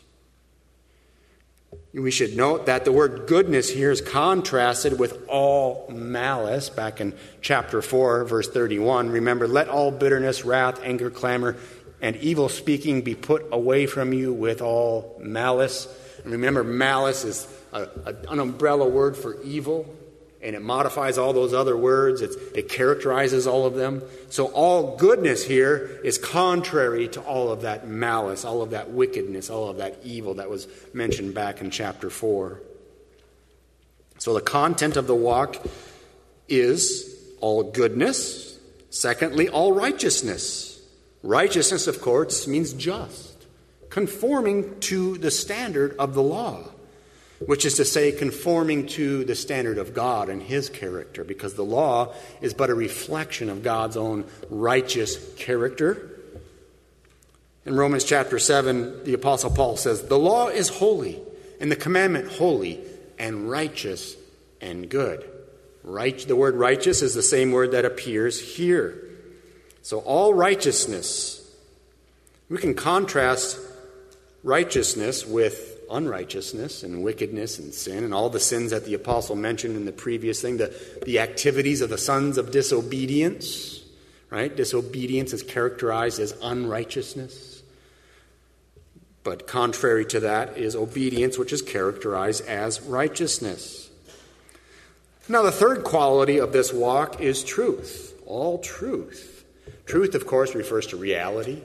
We 1.93 2.11
should 2.11 2.35
note 2.35 2.65
that 2.65 2.87
the 2.87 2.93
word 2.93 3.27
goodness 3.27 3.69
here 3.69 3.91
is 3.91 4.01
contrasted 4.01 4.99
with 4.99 5.23
all 5.29 5.87
malice 5.91 6.71
back 6.71 6.99
in 6.99 7.13
chapter 7.43 7.83
4, 7.83 8.25
verse 8.25 8.49
31. 8.49 9.11
Remember, 9.11 9.47
let 9.47 9.69
all 9.69 9.91
bitterness, 9.91 10.47
wrath, 10.47 10.81
anger, 10.83 11.11
clamor, 11.11 11.59
and 12.01 12.17
evil 12.17 12.49
speaking 12.49 13.03
be 13.03 13.15
put 13.15 13.45
away 13.53 13.85
from 13.85 14.15
you 14.15 14.33
with 14.33 14.63
all 14.63 15.21
malice. 15.23 15.89
And 16.23 16.33
remember, 16.33 16.65
malice 16.65 17.25
is 17.25 17.49
a, 17.73 17.89
a, 18.05 18.15
an 18.31 18.41
umbrella 18.41 18.89
word 18.89 19.17
for 19.17 19.41
evil 19.43 19.95
and 20.41 20.55
it 20.55 20.63
modifies 20.63 21.19
all 21.19 21.33
those 21.33 21.53
other 21.53 21.77
words. 21.77 22.23
It's, 22.23 22.37
it 22.55 22.69
characterizes 22.69 23.47
all 23.47 23.67
of 23.67 23.75
them. 23.75 24.03
So, 24.31 24.47
all 24.47 24.97
goodness 24.97 25.45
here 25.45 26.01
is 26.05 26.17
contrary 26.17 27.09
to 27.09 27.21
all 27.21 27.51
of 27.51 27.63
that 27.63 27.89
malice, 27.89 28.45
all 28.45 28.63
of 28.63 28.71
that 28.71 28.91
wickedness, 28.91 29.51
all 29.51 29.69
of 29.69 29.79
that 29.79 29.99
evil 30.05 30.35
that 30.35 30.49
was 30.49 30.69
mentioned 30.95 31.35
back 31.35 31.61
in 31.61 31.71
chapter 31.71 32.09
4. 32.09 32.61
So, 34.19 34.35
the 34.35 34.41
content 34.41 34.97
of 34.97 35.07
the 35.07 35.15
walk 35.15 35.57
is 36.49 37.17
all 37.41 37.65
goodness. 37.65 38.59
Secondly, 38.91 39.49
all 39.49 39.73
righteousness. 39.73 40.81
Righteousness, 41.25 41.89
of 41.89 42.01
course, 42.01 42.47
means 42.47 42.73
just, 42.73 43.28
conforming 43.99 44.79
to 44.79 45.19
the 45.19 45.29
standard 45.31 45.97
of 45.99 46.15
the 46.15 46.23
law 46.23 46.63
which 47.41 47.65
is 47.65 47.75
to 47.75 47.85
say, 47.85 48.13
conforming 48.13 48.87
to 48.87 49.25
the 49.25 49.35
standard 49.35 49.77
of 49.77 49.93
God 49.93 50.29
and 50.29 50.41
His 50.41 50.69
character, 50.69 51.25
because 51.25 51.55
the 51.55 51.65
law 51.65 52.15
is 52.41 52.55
but 52.55 52.71
a 52.71 52.75
reflection 52.75 53.49
of 53.49 53.65
God's 53.65 53.97
own 53.97 54.25
righteous 54.51 55.19
character. 55.37 56.11
In 57.65 57.77
Romans 57.77 58.05
chapter 58.05 58.39
7, 58.39 59.05
the 59.05 59.15
Apostle 59.15 59.51
Paul 59.51 59.77
says, 59.77 60.03
The 60.03 60.19
law 60.19 60.49
is 60.49 60.69
holy, 60.69 61.21
and 61.61 61.71
the 61.71 61.77
commandment 61.77 62.31
holy, 62.33 62.81
and 63.19 63.51
righteous 63.51 64.17
and 64.61 64.89
good. 64.89 65.29
Right, 65.85 66.19
the 66.19 66.37
word 66.37 66.55
righteous 66.55 67.03
is 67.03 67.15
the 67.15 67.23
same 67.23 67.53
word 67.53 67.73
that 67.73 67.85
appears 67.85 68.57
here. 68.57 68.97
So, 69.83 70.01
all 70.01 70.35
righteousness, 70.35 71.49
we 72.49 72.59
can 72.59 72.75
contrast 72.75 73.59
righteousness 74.49 75.27
with 75.27 75.79
unrighteousness 75.91 76.83
and 76.83 77.03
wickedness 77.05 77.59
and 77.59 77.75
sin 77.75 78.03
and 78.03 78.15
all 78.15 78.31
the 78.31 78.41
sins 78.41 78.71
that 78.71 78.87
the 78.87 78.95
apostle 78.95 79.37
mentioned 79.37 79.77
in 79.77 79.85
the 79.85 79.93
previous 79.93 80.41
thing, 80.41 80.57
the, 80.57 80.75
the 81.05 81.19
activities 81.19 81.83
of 81.83 81.91
the 81.91 81.99
sons 81.99 82.39
of 82.39 82.51
disobedience, 82.51 83.85
right? 84.31 84.57
Disobedience 84.57 85.35
is 85.35 85.43
characterized 85.43 86.19
as 86.19 86.35
unrighteousness. 86.43 87.63
But 89.23 89.47
contrary 89.47 90.07
to 90.07 90.21
that 90.21 90.57
is 90.57 90.75
obedience, 90.75 91.37
which 91.37 91.53
is 91.53 91.61
characterized 91.61 92.47
as 92.47 92.81
righteousness. 92.81 93.91
Now, 95.29 95.43
the 95.43 95.53
third 95.53 95.85
quality 95.85 96.39
of 96.39 96.55
this 96.55 96.73
walk 96.73 97.21
is 97.21 97.45
truth, 97.45 98.19
all 98.25 98.59
truth. 98.61 99.45
Truth, 99.85 100.15
of 100.15 100.27
course, 100.27 100.55
refers 100.55 100.87
to 100.87 100.97
reality, 100.97 101.61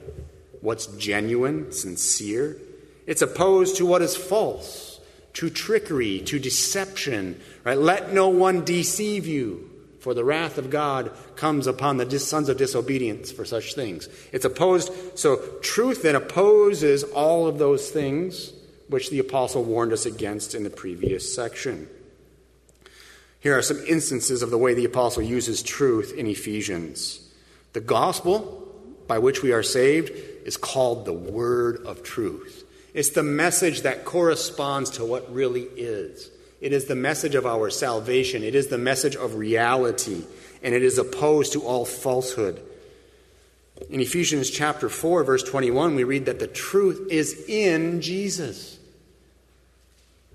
what's 0.60 0.86
genuine, 0.98 1.72
sincere. 1.72 2.58
It's 3.06 3.22
opposed 3.22 3.76
to 3.76 3.86
what 3.86 4.02
is 4.02 4.16
false, 4.16 5.00
to 5.34 5.50
trickery, 5.50 6.20
to 6.20 6.38
deception. 6.38 7.40
Right? 7.64 7.78
Let 7.78 8.12
no 8.12 8.28
one 8.28 8.64
deceive 8.64 9.26
you, 9.26 9.70
for 10.00 10.14
the 10.14 10.24
wrath 10.24 10.58
of 10.58 10.70
God 10.70 11.10
comes 11.36 11.66
upon 11.66 11.96
the 11.96 12.18
sons 12.18 12.48
of 12.48 12.56
disobedience 12.56 13.32
for 13.32 13.44
such 13.44 13.74
things. 13.74 14.08
It's 14.32 14.44
opposed, 14.44 14.92
so 15.18 15.36
truth 15.62 16.02
then 16.02 16.14
opposes 16.14 17.02
all 17.02 17.46
of 17.46 17.58
those 17.58 17.90
things 17.90 18.52
which 18.88 19.10
the 19.10 19.18
apostle 19.18 19.64
warned 19.64 19.92
us 19.92 20.06
against 20.06 20.54
in 20.54 20.62
the 20.62 20.70
previous 20.70 21.34
section. 21.34 21.88
Here 23.40 23.56
are 23.56 23.62
some 23.62 23.82
instances 23.86 24.42
of 24.42 24.50
the 24.50 24.58
way 24.58 24.74
the 24.74 24.84
apostle 24.84 25.22
uses 25.22 25.62
truth 25.62 26.14
in 26.16 26.26
Ephesians. 26.26 27.20
The 27.74 27.80
gospel 27.80 28.60
by 29.06 29.18
which 29.18 29.42
we 29.42 29.52
are 29.52 29.62
saved 29.62 30.10
is 30.46 30.56
called 30.56 31.04
the 31.04 31.12
word 31.12 31.84
of 31.84 32.02
truth. 32.02 32.63
It's 32.94 33.10
the 33.10 33.24
message 33.24 33.82
that 33.82 34.04
corresponds 34.04 34.90
to 34.90 35.04
what 35.04 35.32
really 35.34 35.64
is. 35.76 36.30
It 36.60 36.72
is 36.72 36.86
the 36.86 36.94
message 36.94 37.34
of 37.34 37.44
our 37.44 37.68
salvation. 37.68 38.44
It 38.44 38.54
is 38.54 38.68
the 38.68 38.78
message 38.78 39.16
of 39.16 39.34
reality, 39.34 40.24
and 40.62 40.74
it 40.74 40.82
is 40.82 40.96
opposed 40.96 41.52
to 41.52 41.62
all 41.62 41.84
falsehood. 41.84 42.62
In 43.90 44.00
Ephesians 44.00 44.48
chapter 44.48 44.88
4, 44.88 45.24
verse 45.24 45.42
21, 45.42 45.96
we 45.96 46.04
read 46.04 46.26
that 46.26 46.38
the 46.38 46.46
truth 46.46 47.08
is 47.10 47.44
in 47.48 48.00
Jesus. 48.00 48.78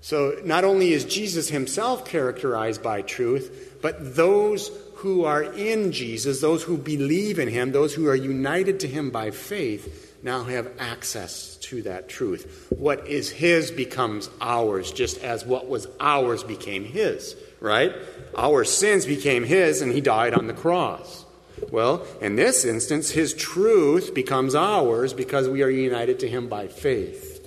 So 0.02 0.36
not 0.44 0.64
only 0.64 0.92
is 0.92 1.04
Jesus 1.04 1.48
himself 1.48 2.04
characterized 2.04 2.82
by 2.82 3.02
truth, 3.02 3.78
but 3.80 4.14
those 4.16 4.70
who 4.96 5.24
are 5.24 5.42
in 5.42 5.92
Jesus, 5.92 6.42
those 6.42 6.62
who 6.62 6.76
believe 6.76 7.38
in 7.38 7.48
him, 7.48 7.72
those 7.72 7.94
who 7.94 8.06
are 8.08 8.14
united 8.14 8.80
to 8.80 8.88
him 8.88 9.10
by 9.10 9.30
faith, 9.30 10.09
now 10.22 10.44
have 10.44 10.70
access 10.78 11.56
to 11.56 11.82
that 11.82 12.08
truth. 12.08 12.66
What 12.70 13.06
is 13.06 13.30
his 13.30 13.70
becomes 13.70 14.28
ours, 14.40 14.92
just 14.92 15.18
as 15.18 15.46
what 15.46 15.68
was 15.68 15.86
ours 15.98 16.42
became 16.42 16.84
his, 16.84 17.36
right? 17.60 17.94
Our 18.36 18.64
sins 18.64 19.06
became 19.06 19.44
his, 19.44 19.80
and 19.80 19.92
he 19.92 20.00
died 20.00 20.34
on 20.34 20.46
the 20.46 20.52
cross. 20.52 21.24
Well, 21.70 22.06
in 22.20 22.36
this 22.36 22.64
instance, 22.64 23.10
his 23.10 23.34
truth 23.34 24.14
becomes 24.14 24.54
ours 24.54 25.12
because 25.12 25.48
we 25.48 25.62
are 25.62 25.70
united 25.70 26.20
to 26.20 26.28
him 26.28 26.48
by 26.48 26.68
faith. 26.68 27.38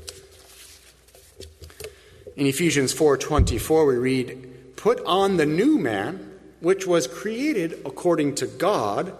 In 2.36 2.48
Ephesians 2.48 2.94
4:24 2.94 3.86
we 3.86 3.96
read, 3.96 4.76
"Put 4.76 5.00
on 5.06 5.38
the 5.38 5.46
new 5.46 5.78
man, 5.78 6.32
which 6.62 6.88
was 6.88 7.06
created 7.06 7.80
according 7.86 8.36
to 8.36 8.48
God 8.48 9.14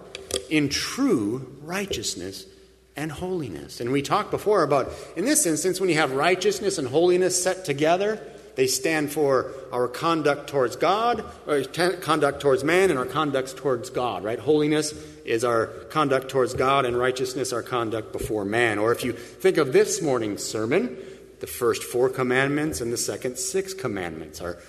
in 0.50 0.70
true 0.70 1.46
righteousness 1.62 2.46
and 2.96 3.12
holiness." 3.12 3.80
And 3.80 3.92
we 3.92 4.02
talked 4.02 4.32
before 4.32 4.64
about 4.64 4.92
in 5.16 5.26
this 5.26 5.46
instance 5.46 5.80
when 5.80 5.90
you 5.90 5.96
have 5.96 6.12
righteousness 6.12 6.78
and 6.78 6.88
holiness 6.88 7.42
set 7.42 7.66
together, 7.66 8.20
they 8.56 8.68
stand 8.68 9.12
for 9.12 9.52
our 9.72 9.88
conduct 9.88 10.48
towards 10.48 10.76
God, 10.76 11.24
or 11.48 11.64
conduct 11.64 12.40
towards 12.40 12.64
man, 12.64 12.92
and 12.92 13.00
our 13.00 13.06
conduct 13.06 13.58
towards 13.58 13.90
God, 13.90 14.24
right? 14.24 14.38
Holiness 14.38 14.94
is 15.26 15.44
our 15.44 15.68
conduct 15.90 16.30
towards 16.30 16.54
God, 16.54 16.86
and 16.86 16.98
righteousness 16.98 17.52
our 17.52 17.64
conduct 17.64 18.12
before 18.12 18.46
man. 18.46 18.78
Or 18.78 18.92
if 18.92 19.04
you 19.04 19.14
think 19.14 19.58
of 19.58 19.74
this 19.74 20.02
morning's 20.02 20.44
sermon, 20.44 20.98
the 21.40 21.48
first 21.48 21.84
four 21.84 22.10
commandments 22.10 22.80
and 22.80 22.94
the 22.94 22.98
second 22.98 23.38
six 23.38 23.74
commandments 23.74 24.40
are 24.40 24.60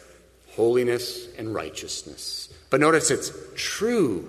holiness 0.53 1.29
and 1.37 1.55
righteousness. 1.55 2.49
But 2.71 2.81
notice 2.81 3.11
it's 3.11 3.33
true 3.55 4.29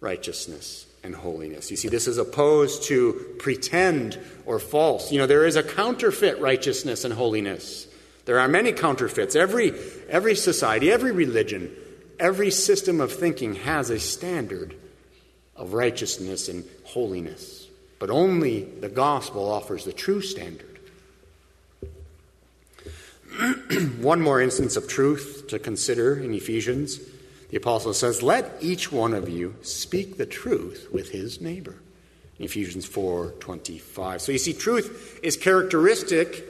righteousness 0.00 0.85
and 1.06 1.14
holiness. 1.14 1.70
You 1.70 1.78
see, 1.78 1.88
this 1.88 2.06
is 2.06 2.18
opposed 2.18 2.82
to 2.84 3.34
pretend 3.38 4.18
or 4.44 4.58
false. 4.58 5.10
You 5.10 5.18
know, 5.18 5.26
there 5.26 5.46
is 5.46 5.56
a 5.56 5.62
counterfeit 5.62 6.38
righteousness 6.40 7.04
and 7.04 7.14
holiness. 7.14 7.86
There 8.26 8.38
are 8.38 8.48
many 8.48 8.72
counterfeits. 8.72 9.34
Every, 9.34 9.72
every 10.08 10.34
society, 10.34 10.90
every 10.90 11.12
religion, 11.12 11.74
every 12.18 12.50
system 12.50 13.00
of 13.00 13.12
thinking 13.12 13.54
has 13.54 13.88
a 13.88 13.98
standard 13.98 14.74
of 15.54 15.72
righteousness 15.72 16.48
and 16.48 16.64
holiness. 16.84 17.66
But 17.98 18.10
only 18.10 18.64
the 18.64 18.90
gospel 18.90 19.50
offers 19.50 19.84
the 19.84 19.92
true 19.92 20.20
standard. 20.20 20.78
one 24.00 24.20
more 24.20 24.40
instance 24.40 24.76
of 24.76 24.88
truth 24.88 25.46
to 25.48 25.58
consider 25.58 26.18
in 26.18 26.34
Ephesians. 26.34 27.00
The 27.48 27.56
apostle 27.56 27.94
says, 27.94 28.22
Let 28.22 28.52
each 28.60 28.90
one 28.90 29.14
of 29.14 29.28
you 29.28 29.54
speak 29.62 30.16
the 30.16 30.26
truth 30.26 30.88
with 30.92 31.10
his 31.10 31.40
neighbor. 31.40 31.76
In 32.38 32.44
Ephesians 32.44 32.84
4 32.84 33.32
25. 33.40 34.20
So 34.20 34.32
you 34.32 34.38
see, 34.38 34.52
truth 34.52 35.20
is 35.22 35.36
characteristic 35.36 36.44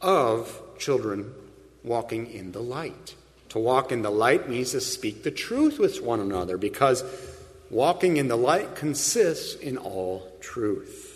of 0.00 0.60
children 0.78 1.34
walking 1.82 2.30
in 2.30 2.52
the 2.52 2.62
light. 2.62 3.14
To 3.50 3.58
walk 3.58 3.92
in 3.92 4.02
the 4.02 4.10
light 4.10 4.48
means 4.48 4.72
to 4.72 4.80
speak 4.80 5.22
the 5.22 5.30
truth 5.30 5.78
with 5.78 6.02
one 6.02 6.20
another 6.20 6.58
because 6.58 7.02
walking 7.70 8.18
in 8.18 8.28
the 8.28 8.36
light 8.36 8.76
consists 8.76 9.54
in 9.54 9.78
all 9.78 10.30
truth. 10.40 11.07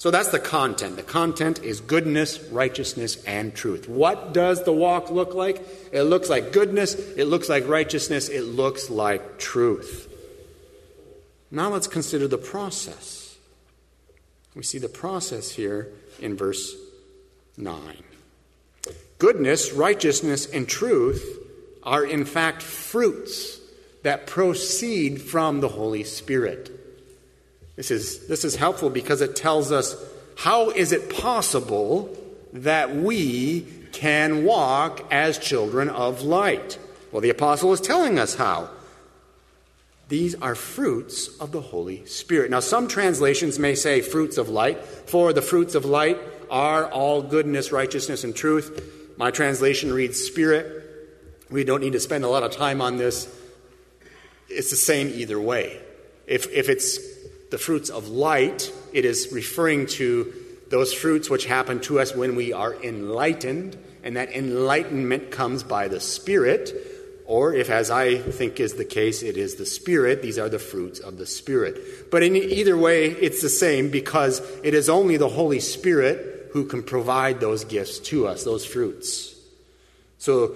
So 0.00 0.10
that's 0.10 0.30
the 0.30 0.40
content. 0.40 0.96
The 0.96 1.02
content 1.02 1.62
is 1.62 1.82
goodness, 1.82 2.42
righteousness, 2.44 3.22
and 3.24 3.54
truth. 3.54 3.86
What 3.86 4.32
does 4.32 4.64
the 4.64 4.72
walk 4.72 5.10
look 5.10 5.34
like? 5.34 5.62
It 5.92 6.04
looks 6.04 6.30
like 6.30 6.52
goodness, 6.52 6.94
it 6.94 7.26
looks 7.26 7.50
like 7.50 7.68
righteousness, 7.68 8.30
it 8.30 8.44
looks 8.44 8.88
like 8.88 9.38
truth. 9.38 10.08
Now 11.50 11.68
let's 11.68 11.86
consider 11.86 12.26
the 12.26 12.38
process. 12.38 13.36
We 14.54 14.62
see 14.62 14.78
the 14.78 14.88
process 14.88 15.50
here 15.50 15.92
in 16.18 16.34
verse 16.34 16.74
9. 17.58 17.78
Goodness, 19.18 19.70
righteousness, 19.70 20.46
and 20.46 20.66
truth 20.66 21.46
are 21.82 22.06
in 22.06 22.24
fact 22.24 22.62
fruits 22.62 23.60
that 24.02 24.26
proceed 24.26 25.20
from 25.20 25.60
the 25.60 25.68
Holy 25.68 26.04
Spirit. 26.04 26.79
This 27.80 27.90
is, 27.90 28.26
this 28.26 28.44
is 28.44 28.56
helpful 28.56 28.90
because 28.90 29.22
it 29.22 29.34
tells 29.34 29.72
us 29.72 29.96
how 30.36 30.68
is 30.68 30.92
it 30.92 31.08
possible 31.08 32.14
that 32.52 32.94
we 32.94 33.62
can 33.92 34.44
walk 34.44 35.10
as 35.10 35.38
children 35.38 35.88
of 35.88 36.20
light? 36.20 36.78
Well, 37.10 37.22
the 37.22 37.30
apostle 37.30 37.72
is 37.72 37.80
telling 37.80 38.18
us 38.18 38.34
how. 38.34 38.68
These 40.08 40.34
are 40.42 40.54
fruits 40.54 41.28
of 41.38 41.52
the 41.52 41.62
Holy 41.62 42.04
Spirit. 42.04 42.50
Now, 42.50 42.60
some 42.60 42.86
translations 42.86 43.58
may 43.58 43.74
say 43.74 44.02
fruits 44.02 44.36
of 44.36 44.50
light, 44.50 44.84
for 44.84 45.32
the 45.32 45.40
fruits 45.40 45.74
of 45.74 45.86
light 45.86 46.18
are 46.50 46.84
all 46.84 47.22
goodness, 47.22 47.72
righteousness, 47.72 48.24
and 48.24 48.36
truth. 48.36 49.14
My 49.16 49.30
translation 49.30 49.90
reads 49.90 50.22
Spirit. 50.22 50.84
We 51.48 51.64
don't 51.64 51.80
need 51.80 51.94
to 51.94 52.00
spend 52.00 52.24
a 52.24 52.28
lot 52.28 52.42
of 52.42 52.52
time 52.52 52.82
on 52.82 52.98
this. 52.98 53.26
It's 54.50 54.68
the 54.68 54.76
same 54.76 55.08
either 55.08 55.40
way. 55.40 55.80
If, 56.26 56.46
if 56.52 56.68
it's 56.68 57.09
the 57.50 57.58
fruits 57.58 57.90
of 57.90 58.08
light, 58.08 58.72
it 58.92 59.04
is 59.04 59.28
referring 59.32 59.86
to 59.86 60.32
those 60.70 60.94
fruits 60.94 61.28
which 61.28 61.46
happen 61.46 61.80
to 61.80 62.00
us 62.00 62.14
when 62.14 62.36
we 62.36 62.52
are 62.52 62.74
enlightened, 62.82 63.76
and 64.02 64.16
that 64.16 64.32
enlightenment 64.32 65.30
comes 65.30 65.62
by 65.62 65.88
the 65.88 66.00
Spirit. 66.00 66.72
Or, 67.26 67.54
if 67.54 67.70
as 67.70 67.90
I 67.90 68.18
think 68.18 68.58
is 68.58 68.74
the 68.74 68.84
case, 68.84 69.22
it 69.22 69.36
is 69.36 69.56
the 69.56 69.66
Spirit, 69.66 70.22
these 70.22 70.38
are 70.38 70.48
the 70.48 70.58
fruits 70.58 70.98
of 70.98 71.16
the 71.16 71.26
Spirit. 71.26 72.10
But 72.10 72.22
in 72.22 72.34
either 72.34 72.76
way, 72.76 73.10
it's 73.10 73.42
the 73.42 73.48
same 73.48 73.90
because 73.90 74.40
it 74.64 74.74
is 74.74 74.88
only 74.88 75.16
the 75.16 75.28
Holy 75.28 75.60
Spirit 75.60 76.50
who 76.52 76.64
can 76.64 76.82
provide 76.82 77.40
those 77.40 77.64
gifts 77.64 77.98
to 78.00 78.26
us, 78.26 78.42
those 78.44 78.64
fruits. 78.66 79.36
So, 80.18 80.54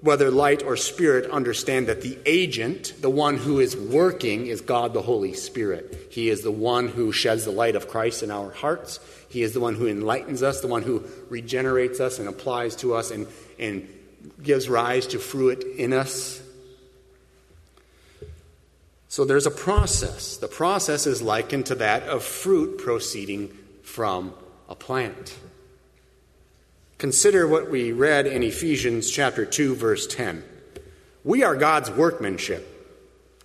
whether 0.00 0.30
light 0.30 0.62
or 0.62 0.76
spirit, 0.76 1.28
understand 1.30 1.88
that 1.88 2.02
the 2.02 2.18
agent, 2.24 2.94
the 3.00 3.10
one 3.10 3.36
who 3.36 3.58
is 3.58 3.76
working, 3.76 4.46
is 4.46 4.60
God 4.60 4.94
the 4.94 5.02
Holy 5.02 5.34
Spirit. 5.34 6.08
He 6.10 6.28
is 6.28 6.42
the 6.42 6.52
one 6.52 6.88
who 6.88 7.10
sheds 7.10 7.44
the 7.44 7.50
light 7.50 7.74
of 7.74 7.88
Christ 7.88 8.22
in 8.22 8.30
our 8.30 8.50
hearts. 8.50 9.00
He 9.28 9.42
is 9.42 9.54
the 9.54 9.60
one 9.60 9.74
who 9.74 9.88
enlightens 9.88 10.42
us, 10.42 10.60
the 10.60 10.68
one 10.68 10.82
who 10.82 11.04
regenerates 11.28 11.98
us 11.98 12.18
and 12.18 12.28
applies 12.28 12.76
to 12.76 12.94
us 12.94 13.10
and, 13.10 13.26
and 13.58 13.88
gives 14.42 14.68
rise 14.68 15.06
to 15.08 15.18
fruit 15.18 15.64
in 15.64 15.92
us. 15.92 16.40
So 19.08 19.24
there's 19.24 19.46
a 19.46 19.50
process. 19.50 20.36
The 20.36 20.48
process 20.48 21.06
is 21.06 21.22
likened 21.22 21.66
to 21.66 21.74
that 21.76 22.04
of 22.04 22.22
fruit 22.22 22.78
proceeding 22.78 23.48
from 23.82 24.32
a 24.68 24.74
plant. 24.74 25.36
Consider 26.98 27.46
what 27.46 27.70
we 27.70 27.92
read 27.92 28.26
in 28.26 28.42
Ephesians 28.42 29.08
chapter 29.08 29.46
2 29.46 29.76
verse 29.76 30.04
10. 30.08 30.42
We 31.22 31.44
are 31.44 31.54
God's 31.54 31.92
workmanship, 31.92 32.66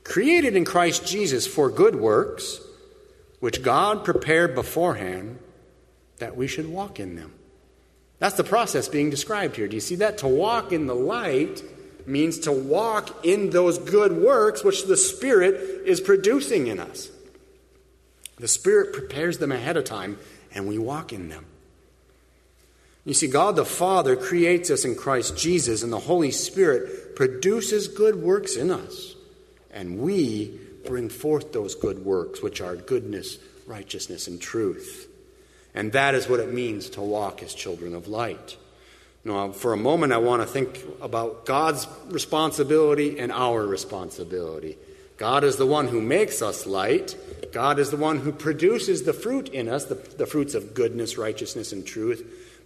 created 0.04 0.56
in 0.56 0.66
Christ 0.66 1.06
Jesus 1.06 1.46
for 1.46 1.70
good 1.70 1.96
works, 1.96 2.60
which 3.40 3.62
God 3.62 4.04
prepared 4.04 4.56
beforehand 4.56 5.38
that 6.18 6.36
we 6.36 6.48
should 6.48 6.68
walk 6.68 7.00
in 7.00 7.16
them. 7.16 7.32
That's 8.18 8.36
the 8.36 8.44
process 8.44 8.88
being 8.88 9.12
described 9.12 9.56
here. 9.56 9.68
Do 9.68 9.76
you 9.76 9.82
see 9.82 9.98
that? 9.98 10.18
To 10.20 10.28
walk 10.28 10.72
in 10.72 10.88
the 10.88 10.96
light 10.96 11.62
means 12.08 12.40
to 12.40 12.52
walk 12.52 13.24
in 13.24 13.52
those 13.52 13.78
good 13.78 14.14
works 14.14 14.64
which 14.64 14.86
the 14.86 14.98
Spirit 14.98 15.86
is 15.86 16.02
producing 16.02 16.68
in 16.68 16.80
us. 16.80 17.12
The 18.38 18.48
Spirit 18.48 18.94
prepares 18.94 19.38
them 19.38 19.52
ahead 19.52 19.78
of 19.78 19.84
time 19.84 20.18
and 20.56 20.68
we 20.68 20.80
walk 20.80 21.14
in 21.14 21.30
them. 21.30 21.46
You 23.06 23.14
see, 23.14 23.28
God 23.28 23.56
the 23.56 23.66
Father 23.66 24.16
creates 24.16 24.70
us 24.70 24.86
in 24.86 24.96
Christ 24.96 25.38
Jesus, 25.38 25.84
and 25.84 25.92
the 25.92 26.00
Holy 26.00 26.32
Spirit 26.32 27.16
produces 27.16 27.88
good 27.88 28.16
works 28.16 28.56
in 28.56 28.72
us. 28.72 29.16
And 29.72 30.00
we 30.00 30.60
bring 30.86 31.10
forth 31.10 31.52
those 31.52 31.76
good 31.76 32.06
works, 32.06 32.42
which 32.42 32.62
are 32.62 32.76
goodness, 32.76 33.38
righteousness, 33.68 34.28
and 34.28 34.40
truth. 34.40 35.10
And 35.74 35.92
that 35.94 36.16
is 36.16 36.30
what 36.30 36.40
it 36.40 36.54
means 36.54 36.90
to 36.92 37.02
walk 37.02 37.44
as 37.44 37.54
children 37.54 37.94
of 37.94 38.08
light. 38.08 38.58
Now, 39.26 39.52
for 39.52 39.74
a 39.74 39.78
moment, 39.78 40.14
I 40.14 40.18
want 40.18 40.42
to 40.42 40.48
think 40.48 40.80
about 41.02 41.46
God's 41.46 41.88
responsibility 42.08 43.20
and 43.20 43.32
our 43.32 43.66
responsibility. 43.66 44.78
God 45.18 45.44
is 45.44 45.56
the 45.56 45.66
one 45.66 45.88
who 45.88 46.02
makes 46.02 46.42
us 46.42 46.66
light. 46.66 47.16
God 47.52 47.80
is 47.80 47.90
the 47.90 47.98
one 47.98 48.20
who 48.20 48.32
produces 48.32 49.04
the 49.04 49.14
fruit 49.14 49.50
in 49.50 49.70
us, 49.70 49.86
the, 49.86 49.96
the 49.96 50.26
fruits 50.26 50.56
of 50.56 50.74
goodness, 50.74 51.18
righteousness, 51.18 51.72
and 51.72 51.86
truth. 51.86 52.24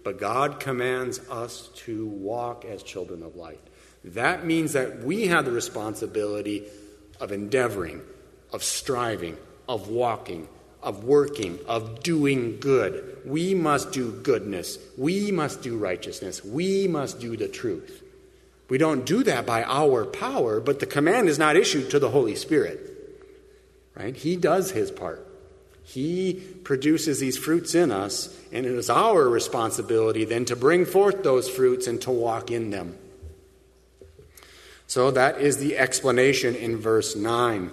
But 0.08 0.18
God 0.18 0.58
commands 0.58 1.20
us 1.28 1.68
to 1.84 2.06
walk 2.06 2.64
as 2.64 2.82
children 2.82 3.22
of 3.22 3.36
light. 3.36 3.60
That 4.02 4.46
means 4.46 4.72
that 4.72 5.00
we 5.00 5.26
have 5.26 5.44
the 5.44 5.52
responsibility 5.52 6.64
of 7.20 7.30
endeavoring, 7.30 8.00
of 8.50 8.64
striving, 8.64 9.36
of 9.68 9.90
walking, 9.90 10.48
of 10.82 11.04
working, 11.04 11.58
of 11.68 12.02
doing 12.02 12.58
good. 12.58 13.18
We 13.26 13.52
must 13.52 13.92
do 13.92 14.10
goodness. 14.10 14.78
We 14.96 15.30
must 15.30 15.60
do 15.60 15.76
righteousness. 15.76 16.42
We 16.42 16.88
must 16.88 17.20
do 17.20 17.36
the 17.36 17.46
truth. 17.46 18.02
We 18.70 18.78
don't 18.78 19.04
do 19.04 19.22
that 19.24 19.44
by 19.44 19.62
our 19.62 20.06
power, 20.06 20.58
but 20.58 20.80
the 20.80 20.86
command 20.86 21.28
is 21.28 21.38
not 21.38 21.54
issued 21.54 21.90
to 21.90 21.98
the 21.98 22.08
Holy 22.08 22.34
Spirit. 22.34 22.80
Right? 23.94 24.16
He 24.16 24.36
does 24.36 24.70
his 24.70 24.90
part. 24.90 25.27
He 25.88 26.34
produces 26.64 27.18
these 27.18 27.38
fruits 27.38 27.74
in 27.74 27.90
us, 27.90 28.28
and 28.52 28.66
it 28.66 28.72
is 28.72 28.90
our 28.90 29.26
responsibility 29.26 30.26
then 30.26 30.44
to 30.44 30.54
bring 30.54 30.84
forth 30.84 31.22
those 31.22 31.48
fruits 31.48 31.86
and 31.86 31.98
to 32.02 32.10
walk 32.10 32.50
in 32.50 32.68
them. 32.68 32.94
So 34.86 35.10
that 35.12 35.40
is 35.40 35.56
the 35.56 35.78
explanation 35.78 36.54
in 36.54 36.76
verse 36.76 37.16
9. 37.16 37.72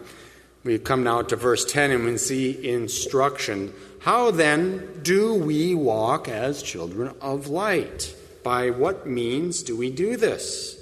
We 0.64 0.80
come 0.80 1.04
now 1.04 1.24
to 1.24 1.36
verse 1.36 1.66
10 1.66 1.92
and 1.92 2.06
we 2.06 2.18
see 2.18 2.70
instruction. 2.70 3.74
How 4.00 4.32
then 4.32 5.02
do 5.04 5.34
we 5.34 5.76
walk 5.76 6.30
as 6.30 6.64
children 6.64 7.14
of 7.20 7.50
light? 7.50 8.16
By 8.44 8.70
what 8.70 9.06
means 9.06 9.62
do 9.62 9.76
we 9.76 9.92
do 9.92 10.16
this? 10.16 10.82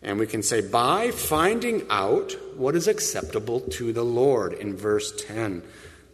And 0.00 0.18
we 0.18 0.26
can 0.26 0.42
say, 0.42 0.66
by 0.66 1.10
finding 1.10 1.84
out 1.90 2.36
what 2.56 2.74
is 2.74 2.88
acceptable 2.88 3.60
to 3.60 3.92
the 3.92 4.04
Lord 4.04 4.54
in 4.54 4.74
verse 4.74 5.12
10. 5.26 5.62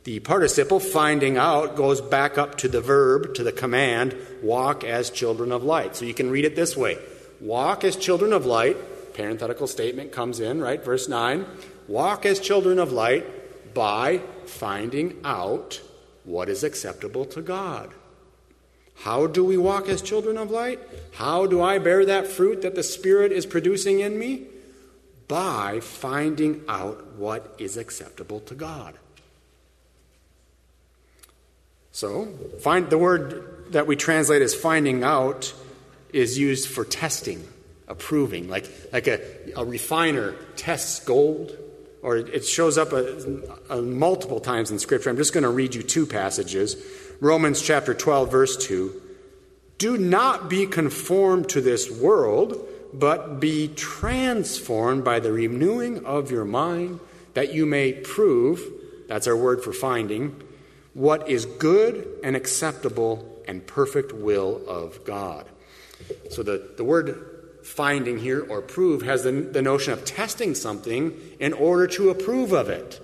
The 0.05 0.19
participle 0.19 0.81
finding 0.81 1.37
out 1.37 1.77
goes 1.77 2.01
back 2.01 2.37
up 2.37 2.59
to 2.59 2.69
the 2.69 2.81
verb, 2.81 3.35
to 3.35 3.45
the 3.45 3.53
command, 3.53 4.17
walk 4.43 4.83
as 4.83 5.11
children 5.11 5.53
of 5.53 5.63
light. 5.63 5.95
So 5.95 6.05
you 6.05 6.15
can 6.15 6.31
read 6.31 6.45
it 6.45 6.57
this 6.57 6.77
way 6.77 6.99
Walk 7.41 7.85
as 7.85 7.97
children 7.97 8.33
of 8.33 8.47
light. 8.47 8.77
Parenthetical 9.15 9.67
statement 9.67 10.13
comes 10.13 10.41
in, 10.41 10.61
right? 10.61 10.83
Verse 10.83 11.09
9 11.09 11.47
walk 11.89 12.25
as 12.25 12.41
children 12.41 12.79
of 12.79 12.93
light 12.93 13.75
by 13.75 14.19
finding 14.47 15.21
out 15.25 15.81
what 16.25 16.49
is 16.49 16.63
acceptable 16.63 17.25
to 17.27 17.43
God. 17.43 17.91
How 18.97 19.27
do 19.27 19.45
we 19.45 19.57
walk 19.57 19.89
as 19.89 20.01
children 20.01 20.37
of 20.37 20.51
light? 20.51 20.79
How 21.15 21.47
do 21.47 21.61
I 21.61 21.79
bear 21.79 22.05
that 22.07 22.29
fruit 22.29 22.63
that 22.63 22.75
the 22.75 22.83
Spirit 22.83 23.33
is 23.33 23.47
producing 23.47 24.01
in 24.01 24.19
me? 24.19 24.47
By 25.27 25.81
finding 25.81 26.63
out 26.69 27.15
what 27.15 27.55
is 27.59 27.77
acceptable 27.77 28.41
to 28.41 28.55
God. 28.55 28.95
So, 31.93 32.27
find 32.61 32.89
the 32.91 32.99
word 32.99 33.67
that 33.73 33.87
we 33.87 33.97
translate 33.97 34.43
as 34.43 34.55
finding 34.55 35.05
out 35.05 35.55
is 36.13 36.39
used 36.39 36.69
for 36.69 36.85
testing, 36.85 37.47
approving, 37.87 38.49
like, 38.49 38.71
like 38.93 39.07
a, 39.07 39.21
a 39.57 39.65
refiner 39.65 40.35
tests 40.57 41.05
gold 41.05 41.57
or 42.03 42.17
it 42.17 42.45
shows 42.45 42.77
up 42.77 42.93
a, 42.93 43.41
a 43.71 43.81
multiple 43.81 44.41
times 44.41 44.71
in 44.71 44.79
Scripture. 44.79 45.09
I'm 45.09 45.17
just 45.17 45.33
going 45.33 45.45
to 45.45 45.51
read 45.51 45.75
you 45.75 45.83
two 45.83 46.05
passages. 46.05 46.77
Romans 47.21 47.63
chapter 47.63 47.95
12, 47.95 48.31
verse 48.31 48.57
2. 48.67 49.01
Do 49.79 49.97
not 49.97 50.51
be 50.51 50.67
conformed 50.67 51.49
to 51.51 51.61
this 51.61 51.91
world, 51.91 52.69
but 52.93 53.39
be 53.39 53.69
transformed 53.69 55.05
by 55.05 55.21
the 55.21 55.33
renewing 55.33 56.05
of 56.05 56.31
your 56.31 56.45
mind, 56.45 56.99
that 57.35 57.55
you 57.55 57.67
may 57.67 57.93
prove, 57.93 58.61
that's 59.07 59.29
our 59.29 59.37
word 59.37 59.63
for 59.63 59.73
finding, 59.73 60.43
what 60.95 61.29
is 61.29 61.47
good 61.47 62.07
and 62.23 62.37
acceptable 62.37 63.43
and 63.49 63.67
perfect 63.67 64.13
will 64.13 64.61
of 64.69 65.05
God. 65.05 65.47
So 66.31 66.43
the, 66.43 66.71
the 66.77 66.85
word 66.85 67.29
finding 67.63 68.19
here 68.19 68.45
or 68.45 68.61
prove 68.61 69.03
has 69.03 69.23
the, 69.23 69.33
the 69.33 69.63
notion 69.63 69.93
of 69.93 70.05
testing 70.05 70.55
something 70.55 71.19
in 71.39 71.53
order 71.53 71.87
to 71.87 72.11
approve 72.11 72.53
of 72.53 72.69
it. 72.69 73.01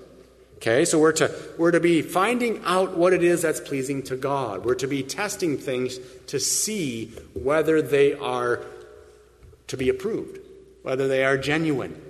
Okay, 0.56 0.84
so 0.84 0.98
we're 0.98 1.12
to, 1.12 1.32
we're 1.56 1.70
to 1.70 1.78
be 1.78 2.02
finding 2.02 2.60
out 2.64 2.96
what 2.96 3.12
it 3.12 3.22
is 3.22 3.42
that's 3.42 3.60
pleasing 3.60 4.02
to 4.04 4.16
God. 4.16 4.64
We're 4.64 4.74
to 4.76 4.88
be 4.88 5.04
testing 5.04 5.56
things 5.56 6.00
to 6.26 6.40
see 6.40 7.12
whether 7.32 7.80
they 7.80 8.14
are 8.14 8.64
to 9.68 9.76
be 9.76 9.88
approved, 9.88 10.40
whether 10.82 11.06
they 11.06 11.24
are 11.24 11.38
genuine. 11.38 12.02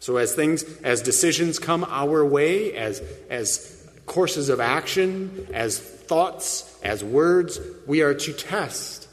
So 0.00 0.16
as 0.16 0.34
things, 0.34 0.64
as 0.82 1.02
decisions 1.02 1.60
come 1.60 1.84
our 1.88 2.24
way, 2.26 2.74
as, 2.74 3.00
as 3.30 3.77
courses 4.08 4.48
of 4.48 4.58
action, 4.58 5.46
as 5.52 5.78
thoughts, 5.78 6.76
as 6.82 7.04
words, 7.04 7.60
we 7.86 8.00
are 8.02 8.14
to 8.14 8.32
test 8.32 9.06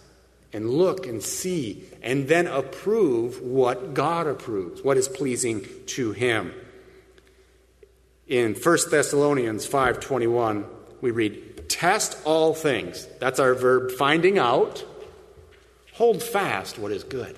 and 0.54 0.70
look 0.70 1.06
and 1.06 1.22
see 1.22 1.84
and 2.02 2.28
then 2.28 2.48
approve 2.48 3.42
what 3.42 3.94
God 3.94 4.26
approves, 4.26 4.82
what 4.82 4.98
is 4.98 5.08
pleasing 5.08 5.68
to 5.88 6.14
him. 6.14 6.54
In 8.28 8.56
1 8.56 8.90
Thessalonians 8.90 9.66
5:21, 9.66 10.66
we 11.02 11.12
read, 11.12 11.70
"Test 11.70 12.18
all 12.24 12.54
things." 12.56 13.06
That's 13.20 13.40
our 13.40 13.54
verb 13.54 13.92
finding 13.92 14.40
out. 14.40 14.84
Hold 15.94 16.24
fast 16.24 16.80
what 16.80 16.92
is 16.92 17.04
good. 17.04 17.36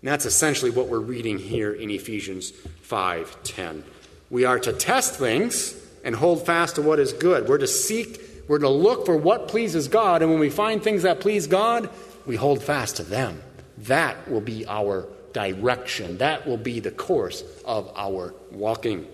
And 0.00 0.10
that's 0.10 0.24
essentially 0.24 0.70
what 0.70 0.88
we're 0.88 0.98
reading 0.98 1.38
here 1.38 1.72
in 1.72 1.90
Ephesians 1.90 2.52
5:10. 2.82 3.84
We 4.30 4.44
are 4.44 4.58
to 4.60 4.72
test 4.72 5.16
things 5.16 5.74
and 6.06 6.16
hold 6.16 6.46
fast 6.46 6.76
to 6.76 6.82
what 6.82 6.98
is 6.98 7.12
good. 7.12 7.46
We're 7.46 7.58
to 7.58 7.66
seek 7.66 8.22
we're 8.48 8.58
to 8.58 8.68
look 8.68 9.06
for 9.06 9.16
what 9.16 9.48
pleases 9.48 9.88
God, 9.88 10.22
and 10.22 10.30
when 10.30 10.40
we 10.40 10.50
find 10.50 10.82
things 10.82 11.02
that 11.02 11.20
please 11.20 11.46
God, 11.46 11.90
we 12.26 12.36
hold 12.36 12.62
fast 12.62 12.96
to 12.96 13.02
them. 13.02 13.42
That 13.78 14.30
will 14.30 14.40
be 14.40 14.66
our 14.66 15.08
direction. 15.32 16.18
That 16.18 16.46
will 16.46 16.56
be 16.56 16.80
the 16.80 16.90
course 16.90 17.42
of 17.64 17.90
our 17.96 18.34
walking. 18.52 19.06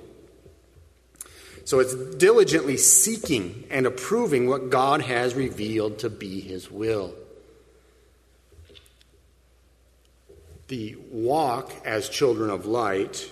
So 1.64 1.78
it's 1.78 1.94
diligently 1.94 2.76
seeking 2.76 3.64
and 3.70 3.86
approving 3.86 4.48
what 4.48 4.70
God 4.70 5.00
has 5.02 5.34
revealed 5.34 6.00
to 6.00 6.10
be 6.10 6.40
His 6.40 6.70
will. 6.70 7.14
The 10.68 10.96
walk 11.10 11.72
as 11.84 12.08
children 12.08 12.50
of 12.50 12.66
light 12.66 13.30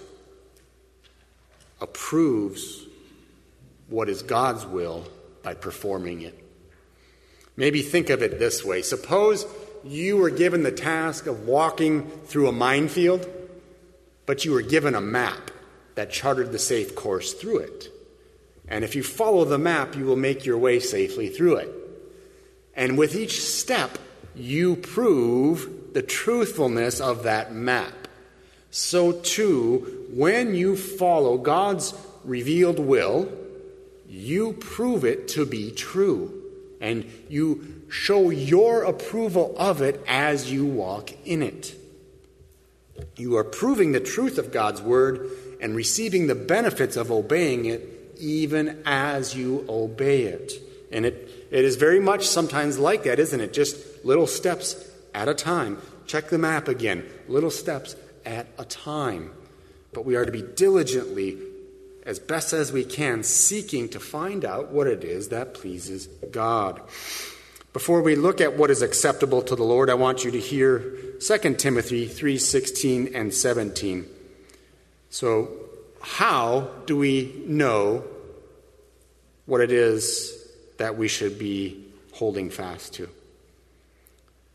approves 1.81 2.87
what 3.91 4.09
is 4.09 4.23
God's 4.23 4.65
will 4.65 5.05
by 5.43 5.55
performing 5.55 6.23
it. 6.23 6.39
Maybe 7.57 7.83
think 7.83 8.09
of 8.09 8.23
it 8.23 8.39
this 8.39 8.65
way 8.65 8.83
suppose 8.83 9.47
you 9.85 10.17
were 10.17 10.31
given 10.31 10.63
the 10.63 10.73
task 10.73 11.27
of 11.27 11.47
walking 11.47 12.07
through 12.25 12.49
a 12.49 12.53
minefield, 12.53 13.27
but 14.27 14.45
you 14.45 14.53
were 14.53 14.63
given 14.63 14.95
a 14.95 15.01
map 15.01 15.51
that 15.95 16.11
charted 16.11 16.53
the 16.53 16.59
safe 16.59 16.95
course 16.95 17.35
through 17.35 17.59
it. 17.59 17.89
And 18.69 18.85
if 18.85 18.95
you 18.95 19.03
follow 19.03 19.45
the 19.45 19.59
map, 19.59 19.97
you 19.97 20.05
will 20.05 20.17
make 20.17 20.47
your 20.47 20.59
way 20.59 20.79
safely 20.79 21.29
through 21.29 21.57
it. 21.57 21.75
And 22.75 22.97
with 22.97 23.17
each 23.17 23.43
step, 23.43 23.99
you 24.35 24.77
prove 24.77 25.93
the 25.93 26.03
truthfulness 26.03 27.01
of 27.01 27.25
that 27.25 27.53
map. 27.53 27.93
So, 28.71 29.13
too, 29.13 30.07
when 30.13 30.55
you 30.55 30.77
follow 30.77 31.37
God's 31.37 31.93
revealed 32.25 32.79
will, 32.79 33.40
you 34.11 34.55
prove 34.55 35.05
it 35.05 35.29
to 35.29 35.47
be 35.47 35.71
true. 35.71 36.37
And 36.81 37.05
you 37.29 37.85
show 37.89 38.31
your 38.31 38.83
approval 38.83 39.55
of 39.57 39.81
it 39.83 40.03
as 40.09 40.51
you 40.51 40.67
walk 40.67 41.13
in 41.25 41.43
it. 41.43 41.77
You 43.17 43.37
are 43.37 43.45
proving 43.45 43.93
the 43.93 44.01
truth 44.01 44.37
of 44.39 44.51
God's 44.51 44.83
word 44.83 45.31
and 45.61 45.77
receiving 45.77 46.27
the 46.27 46.35
benefits 46.35 46.97
of 46.97 47.13
obeying 47.13 47.67
it 47.67 48.15
even 48.19 48.83
as 48.85 49.35
you 49.35 49.65
obey 49.69 50.25
it. 50.25 50.53
And 50.91 51.07
it, 51.07 51.47
it 51.51 51.65
is 51.65 51.77
very 51.77 52.01
much 52.01 52.27
sometimes 52.27 52.79
like 52.79 53.05
that, 53.05 53.19
isn't 53.19 53.41
it? 53.41 53.53
Just 53.53 54.05
little 54.05 54.27
steps 54.27 54.91
at 55.15 55.29
a 55.29 55.35
time. 55.35 55.79
Check 56.07 56.31
the 56.31 56.39
map 56.39 56.67
again. 56.67 57.07
Little 57.29 57.51
steps 57.51 57.95
at 58.25 58.49
a 58.59 58.65
time. 58.65 59.31
But 59.93 60.05
we 60.05 60.17
are 60.17 60.25
to 60.25 60.33
be 60.33 60.43
diligently 60.43 61.39
as 62.11 62.19
best 62.19 62.53
as 62.53 62.73
we 62.73 62.85
can, 62.85 63.23
seeking 63.23 63.89
to 63.89 64.01
find 64.01 64.45
out 64.45 64.73
what 64.73 64.89
it 64.89 65.05
is 65.05 65.29
that 65.29 65.55
pleases 65.55 66.09
God. 66.33 66.81
Before 67.73 68.03
we 68.03 68.17
look 68.17 68.41
at 68.41 68.57
what 68.59 68.69
is 68.69 68.83
acceptable 68.83 69.43
to 69.43 69.55
the 69.55 69.63
Lord, 69.63 69.89
I 69.89 69.95
want 69.95 70.25
you 70.25 70.33
to 70.33 70.41
hear 70.41 70.81
2 71.21 71.59
Timothy 71.61 72.09
3:16 72.09 73.15
and 73.15 73.33
17. 73.33 74.09
So, 75.09 75.53
how 76.01 76.69
do 76.87 76.97
we 76.97 77.45
know 77.47 78.03
what 79.47 79.61
it 79.61 79.71
is 79.71 80.37
that 80.79 80.99
we 80.99 81.07
should 81.07 81.39
be 81.39 81.87
holding 82.15 82.51
fast 82.51 82.93
to? 82.95 83.09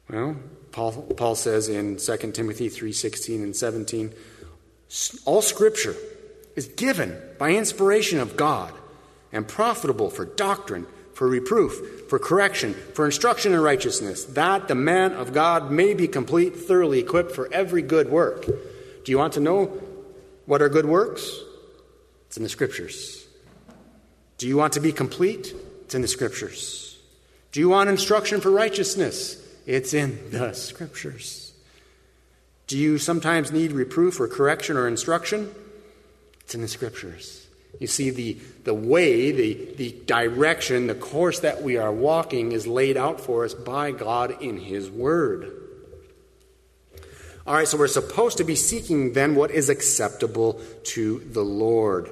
Well, 0.10 0.36
Paul, 0.74 0.92
Paul 1.16 1.36
says 1.36 1.70
in 1.70 2.00
2 2.00 2.34
Timothy 2.34 2.68
3:16 2.68 3.42
and 3.42 3.56
17, 3.56 4.14
all 5.24 5.42
scripture 5.42 5.96
is 6.56 6.68
given 6.68 7.20
by 7.38 7.52
inspiration 7.52 8.20
of 8.20 8.38
God 8.38 8.74
and 9.32 9.48
profitable 9.48 10.10
for 10.10 10.26
doctrine, 10.26 10.88
for 11.14 11.28
reproof, 11.28 12.10
for 12.10 12.20
correction, 12.20 12.74
for 12.74 13.06
instruction 13.06 13.54
in 13.54 13.60
righteousness, 13.60 14.24
that 14.26 14.68
the 14.68 14.76
man 14.76 15.14
of 15.14 15.34
God 15.34 15.72
may 15.72 15.94
be 15.94 16.08
complete, 16.08 16.56
thoroughly 16.56 17.00
equipped 17.00 17.32
for 17.32 17.52
every 17.54 17.82
good 17.82 18.10
work. 18.10 18.46
Do 18.46 19.12
you 19.12 19.18
want 19.18 19.34
to 19.34 19.40
know 19.40 19.66
what 20.46 20.62
are 20.62 20.70
good 20.70 20.86
works? 20.86 21.30
It's 22.28 22.38
in 22.38 22.44
the 22.44 22.50
scriptures. 22.50 23.26
Do 24.38 24.48
you 24.48 24.58
want 24.58 24.74
to 24.74 24.80
be 24.80 24.92
complete? 24.92 25.54
It's 25.84 25.96
in 25.96 26.02
the 26.02 26.08
scriptures. 26.08 26.98
Do 27.52 27.60
you 27.60 27.70
want 27.70 27.90
instruction 27.90 28.42
for 28.42 28.52
righteousness? 28.52 29.42
It's 29.66 29.94
in 29.94 30.32
the 30.32 30.54
scriptures. 30.54 31.54
Do 32.68 32.78
you 32.78 32.98
sometimes 32.98 33.52
need 33.52 33.72
reproof 33.72 34.20
or 34.20 34.28
correction 34.28 34.76
or 34.76 34.88
instruction? 34.88 35.54
It's 36.46 36.56
in 36.56 36.62
the 36.62 36.68
scriptures. 36.68 37.48
You 37.80 37.88
see, 37.88 38.10
the, 38.10 38.38
the 38.64 38.74
way, 38.74 39.32
the, 39.32 39.76
the 39.76 39.92
direction, 40.06 40.88
the 40.88 40.96
course 40.96 41.42
that 41.42 41.62
we 41.62 41.78
are 41.78 41.92
walking 41.92 42.52
is 42.52 42.68
laid 42.68 42.96
out 42.96 43.20
for 43.20 43.44
us 43.44 43.54
by 43.54 43.92
God 43.92 44.42
in 44.42 44.58
His 44.58 44.90
Word. 44.90 45.52
All 47.48 47.56
right, 47.56 47.68
so 47.68 47.78
we're 47.78 47.88
supposed 47.88 48.38
to 48.38 48.44
be 48.44 48.56
seeking 48.56 49.14
then 49.14 49.36
what 49.36 49.52
is 49.52 49.70
acceptable 49.70 50.62
to 50.84 51.20
the 51.20 51.44
Lord 51.44 52.10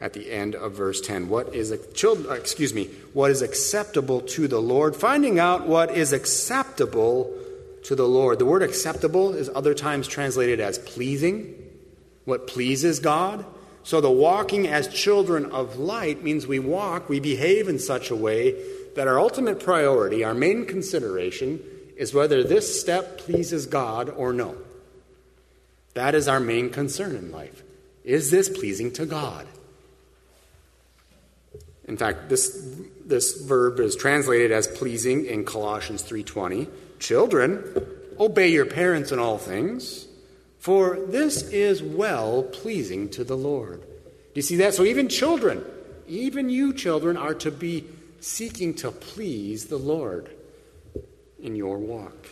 at 0.00 0.12
the 0.12 0.30
end 0.30 0.54
of 0.54 0.72
verse 0.72 1.00
10. 1.00 1.28
What 1.28 1.54
is 1.54 1.76
children, 1.94 2.30
uh, 2.30 2.34
excuse 2.34 2.74
me, 2.74 2.86
what 3.12 3.30
is 3.30 3.42
acceptable 3.42 4.20
to 4.20 4.46
the 4.46 4.60
Lord? 4.60 4.94
Finding 4.94 5.38
out 5.38 5.66
what 5.66 5.90
is 5.90 6.12
acceptable 6.12 7.34
to 7.84 7.96
the 7.96 8.06
Lord. 8.06 8.38
The 8.38 8.46
word 8.46 8.62
acceptable 8.62 9.34
is 9.34 9.50
other 9.54 9.74
times 9.74 10.06
translated 10.06 10.60
as 10.60 10.78
pleasing, 10.78 11.54
what 12.24 12.46
pleases 12.46 13.00
God. 13.00 13.44
So 13.84 14.00
the 14.00 14.10
walking 14.10 14.66
as 14.66 14.88
children 14.88 15.46
of 15.46 15.78
light 15.78 16.22
means 16.22 16.46
we 16.46 16.58
walk, 16.58 17.08
we 17.08 17.20
behave 17.20 17.68
in 17.68 17.78
such 17.78 18.10
a 18.10 18.16
way 18.16 18.54
that 18.94 19.08
our 19.08 19.18
ultimate 19.18 19.60
priority, 19.60 20.24
our 20.24 20.34
main 20.34 20.66
consideration, 20.66 21.60
is 21.96 22.12
whether 22.12 22.42
this 22.42 22.80
step 22.80 23.18
pleases 23.18 23.66
God 23.66 24.08
or 24.08 24.32
no. 24.32 24.56
That 25.94 26.14
is 26.14 26.28
our 26.28 26.40
main 26.40 26.70
concern 26.70 27.16
in 27.16 27.30
life. 27.30 27.62
Is 28.04 28.30
this 28.30 28.48
pleasing 28.48 28.92
to 28.94 29.06
God? 29.06 29.46
In 31.86 31.96
fact, 31.96 32.28
this, 32.28 32.60
this 33.06 33.40
verb 33.40 33.80
is 33.80 33.96
translated 33.96 34.52
as 34.52 34.66
pleasing 34.66 35.24
in 35.26 35.44
Colossians 35.44 36.02
3:20. 36.02 36.68
Children, 36.98 37.64
obey 38.18 38.48
your 38.48 38.66
parents 38.66 39.12
in 39.12 39.18
all 39.18 39.38
things 39.38 40.07
for 40.58 40.98
this 41.06 41.42
is 41.50 41.82
well 41.82 42.42
pleasing 42.42 43.08
to 43.10 43.24
the 43.24 43.36
Lord. 43.36 43.80
Do 43.80 44.32
you 44.34 44.42
see 44.42 44.56
that? 44.56 44.74
So 44.74 44.84
even 44.84 45.08
children, 45.08 45.64
even 46.06 46.48
you 46.48 46.72
children, 46.72 47.16
are 47.16 47.34
to 47.34 47.50
be 47.50 47.84
seeking 48.20 48.74
to 48.74 48.90
please 48.90 49.66
the 49.66 49.78
Lord 49.78 50.30
in 51.40 51.54
your 51.54 51.78
walk. 51.78 52.28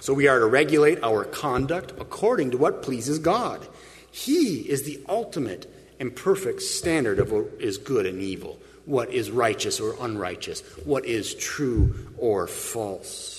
So 0.00 0.14
we 0.14 0.28
are 0.28 0.38
to 0.38 0.46
regulate 0.46 1.02
our 1.02 1.24
conduct 1.24 1.92
according 1.98 2.52
to 2.52 2.58
what 2.58 2.82
pleases 2.82 3.18
God. 3.18 3.66
He 4.10 4.60
is 4.68 4.84
the 4.84 5.00
ultimate 5.08 5.72
and 5.98 6.14
perfect 6.14 6.62
standard 6.62 7.18
of 7.18 7.32
what 7.32 7.46
is 7.58 7.78
good 7.78 8.06
and 8.06 8.20
evil, 8.20 8.58
what 8.84 9.12
is 9.12 9.30
righteous 9.30 9.80
or 9.80 9.96
unrighteous, 10.00 10.60
what 10.84 11.04
is 11.04 11.34
true 11.34 12.12
or 12.16 12.46
false. 12.46 13.37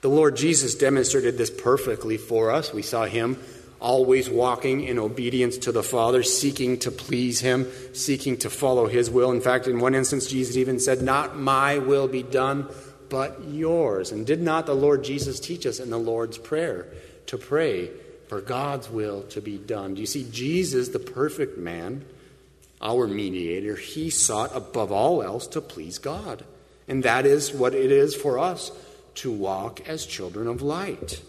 The 0.00 0.08
Lord 0.08 0.36
Jesus 0.36 0.74
demonstrated 0.74 1.36
this 1.36 1.50
perfectly 1.50 2.16
for 2.16 2.50
us. 2.50 2.72
We 2.72 2.82
saw 2.82 3.04
him 3.04 3.38
always 3.80 4.30
walking 4.30 4.84
in 4.84 4.98
obedience 4.98 5.58
to 5.58 5.72
the 5.72 5.82
Father, 5.82 6.22
seeking 6.22 6.78
to 6.80 6.90
please 6.90 7.40
him, 7.40 7.66
seeking 7.92 8.36
to 8.38 8.50
follow 8.50 8.86
his 8.86 9.10
will. 9.10 9.30
In 9.30 9.40
fact, 9.40 9.66
in 9.66 9.80
one 9.80 9.94
instance, 9.94 10.26
Jesus 10.26 10.56
even 10.56 10.78
said, 10.78 11.02
Not 11.02 11.36
my 11.36 11.78
will 11.78 12.08
be 12.08 12.22
done, 12.22 12.68
but 13.08 13.42
yours. 13.44 14.12
And 14.12 14.26
did 14.26 14.40
not 14.40 14.66
the 14.66 14.74
Lord 14.74 15.04
Jesus 15.04 15.40
teach 15.40 15.66
us 15.66 15.80
in 15.80 15.90
the 15.90 15.98
Lord's 15.98 16.38
Prayer 16.38 16.86
to 17.26 17.36
pray 17.36 17.90
for 18.28 18.40
God's 18.40 18.88
will 18.88 19.22
to 19.24 19.40
be 19.40 19.58
done? 19.58 19.94
Do 19.94 20.00
you 20.00 20.06
see, 20.06 20.26
Jesus, 20.30 20.88
the 20.88 20.98
perfect 20.98 21.58
man, 21.58 22.04
our 22.80 23.06
mediator, 23.06 23.76
he 23.76 24.08
sought 24.08 24.54
above 24.54 24.92
all 24.92 25.22
else 25.22 25.46
to 25.48 25.60
please 25.60 25.98
God. 25.98 26.44
And 26.88 27.02
that 27.02 27.26
is 27.26 27.52
what 27.52 27.74
it 27.74 27.92
is 27.92 28.14
for 28.14 28.38
us 28.38 28.72
to 29.20 29.30
walk 29.30 29.86
as 29.86 30.06
children 30.06 30.46
of 30.46 30.62
light. 30.62 31.20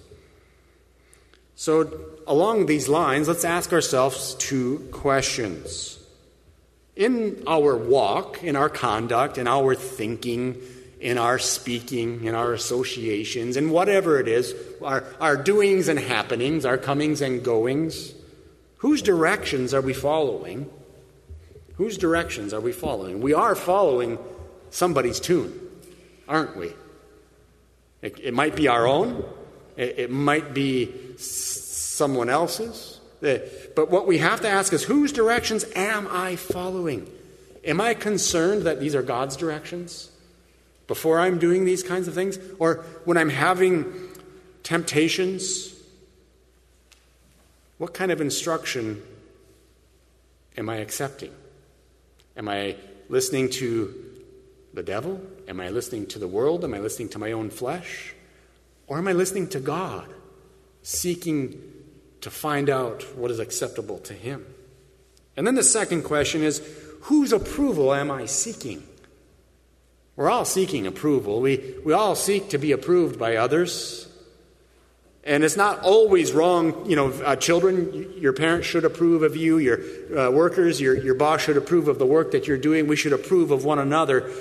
So, 1.56 1.92
along 2.26 2.66
these 2.68 2.88
lines, 2.88 3.28
let's 3.28 3.44
ask 3.44 3.74
ourselves 3.74 4.34
two 4.36 4.88
questions. 4.92 6.00
In 6.96 7.44
our 7.46 7.76
walk, 7.76 8.44
in 8.44 8.56
our 8.56 8.70
conduct, 8.70 9.38
in 9.38 9.48
our 9.48 9.76
thinking, 9.76 10.62
in 11.02 11.18
our 11.18 11.38
speaking, 11.38 12.24
in 12.24 12.34
our 12.34 12.54
associations, 12.54 13.58
in 13.58 13.72
whatever 13.72 14.20
it 14.20 14.28
is, 14.30 14.56
our, 14.82 15.04
our 15.20 15.36
doings 15.36 15.90
and 15.90 16.00
happenings, 16.00 16.64
our 16.66 16.78
comings 16.78 17.22
and 17.22 17.44
goings, 17.44 18.14
whose 18.78 19.02
directions 19.02 19.74
are 19.74 19.82
we 19.82 19.94
following? 19.94 20.70
Whose 21.76 21.98
directions 21.98 22.54
are 22.54 22.62
we 22.62 22.72
following? 22.72 23.20
We 23.20 23.34
are 23.34 23.56
following 23.56 24.18
somebody's 24.70 25.20
tune, 25.20 25.60
aren't 26.28 26.56
we? 26.56 26.72
It, 28.02 28.20
it 28.20 28.34
might 28.34 28.56
be 28.56 28.68
our 28.68 28.88
own, 28.88 29.24
it, 29.78 30.00
it 30.00 30.12
might 30.12 30.54
be 30.54 31.18
someone 31.18 32.30
else's. 32.30 33.00
Uh, 33.24 33.38
but 33.76 33.92
what 33.92 34.08
we 34.08 34.18
have 34.18 34.42
to 34.42 34.50
ask 34.50 34.74
is 34.74 34.84
whose 34.84 35.12
directions 35.12 35.66
am 35.76 36.08
I 36.10 36.36
following? 36.36 37.08
Am 37.64 37.80
I 37.80 37.94
concerned 37.94 38.64
that 38.64 38.80
these 38.80 38.96
are 38.96 39.04
God's 39.04 39.36
directions 39.38 40.10
before 40.88 41.20
I'm 41.20 41.38
doing 41.38 41.64
these 41.64 41.84
kinds 41.84 42.08
of 42.08 42.16
things? 42.16 42.40
Or 42.58 42.86
when 43.06 43.18
I'm 43.18 43.30
having 43.30 43.94
temptations, 44.64 45.76
what 47.78 47.94
kind 47.94 48.12
of 48.12 48.20
instruction 48.20 49.02
am 50.58 50.70
I 50.70 50.78
accepting? 50.78 51.34
Am 52.36 52.48
I 52.48 52.76
listening 53.10 53.50
to 53.52 53.94
the 54.74 54.82
devil? 54.82 55.22
Am 55.52 55.60
I 55.60 55.68
listening 55.68 56.08
to 56.08 56.18
the 56.18 56.30
world? 56.30 56.64
Am 56.64 56.74
I 56.74 56.80
listening 56.80 57.10
to 57.10 57.20
my 57.20 57.34
own 57.34 57.50
flesh? 57.50 58.14
Or 58.88 58.98
am 58.98 59.10
I 59.10 59.12
listening 59.12 59.50
to 59.50 59.60
God, 59.60 60.08
seeking 60.82 61.62
to 62.22 62.32
find 62.32 62.70
out 62.70 63.04
what 63.18 63.32
is 63.32 63.40
acceptable 63.40 63.98
to 64.00 64.14
Him? 64.14 64.46
And 65.36 65.46
then 65.46 65.56
the 65.56 65.64
second 65.64 66.04
question 66.04 66.42
is 66.42 66.66
whose 67.02 67.34
approval 67.34 67.94
am 67.94 68.10
I 68.10 68.28
seeking? 68.28 68.82
We're 70.16 70.30
all 70.30 70.46
seeking 70.46 70.88
approval. 70.88 71.42
We, 71.42 71.76
we 71.84 71.92
all 71.92 72.16
seek 72.16 72.52
to 72.52 72.58
be 72.58 72.72
approved 72.72 73.20
by 73.20 73.36
others. 73.36 74.08
And 75.26 75.44
it's 75.44 75.58
not 75.58 75.82
always 75.82 76.32
wrong, 76.32 76.90
you 76.90 76.96
know, 76.96 77.10
uh, 77.10 77.36
children, 77.36 78.14
your 78.18 78.34
parents 78.34 78.68
should 78.68 78.86
approve 78.86 79.22
of 79.22 79.36
you, 79.36 79.58
your 79.58 79.80
uh, 80.18 80.32
workers, 80.32 80.80
your, 80.80 80.98
your 80.98 81.14
boss 81.14 81.42
should 81.42 81.58
approve 81.58 81.90
of 81.90 82.00
the 82.00 82.06
work 82.06 82.32
that 82.32 82.48
you're 82.48 82.58
doing. 82.58 82.88
We 82.88 82.96
should 82.96 83.14
approve 83.14 83.52
of 83.52 83.66
one 83.66 83.80
another. 83.80 84.32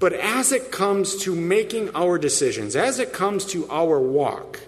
But 0.00 0.14
as 0.14 0.50
it 0.50 0.72
comes 0.72 1.14
to 1.24 1.34
making 1.36 1.94
our 1.94 2.18
decisions, 2.18 2.74
as 2.74 2.98
it 2.98 3.12
comes 3.12 3.44
to 3.46 3.68
our 3.70 4.00
walk, 4.00 4.60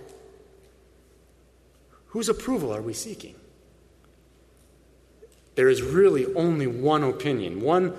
whose 2.08 2.28
approval 2.28 2.72
are 2.72 2.82
we 2.82 2.92
seeking? 2.92 3.34
There 5.54 5.70
is 5.70 5.80
really 5.80 6.26
only 6.34 6.66
one 6.66 7.02
opinion, 7.02 7.62
one 7.62 7.94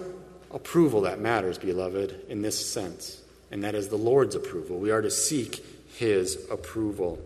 approval 0.51 1.01
that 1.01 1.19
matters, 1.19 1.57
beloved, 1.57 2.25
in 2.29 2.43
this 2.43 2.63
sense, 2.63 3.19
and 3.49 3.63
that 3.63 3.73
is 3.73 3.89
the 3.89 3.97
Lord's 3.97 4.35
approval. 4.35 4.77
We 4.77 4.91
are 4.91 5.01
to 5.01 5.11
seek 5.11 5.65
His 5.95 6.37
approval. 6.51 7.19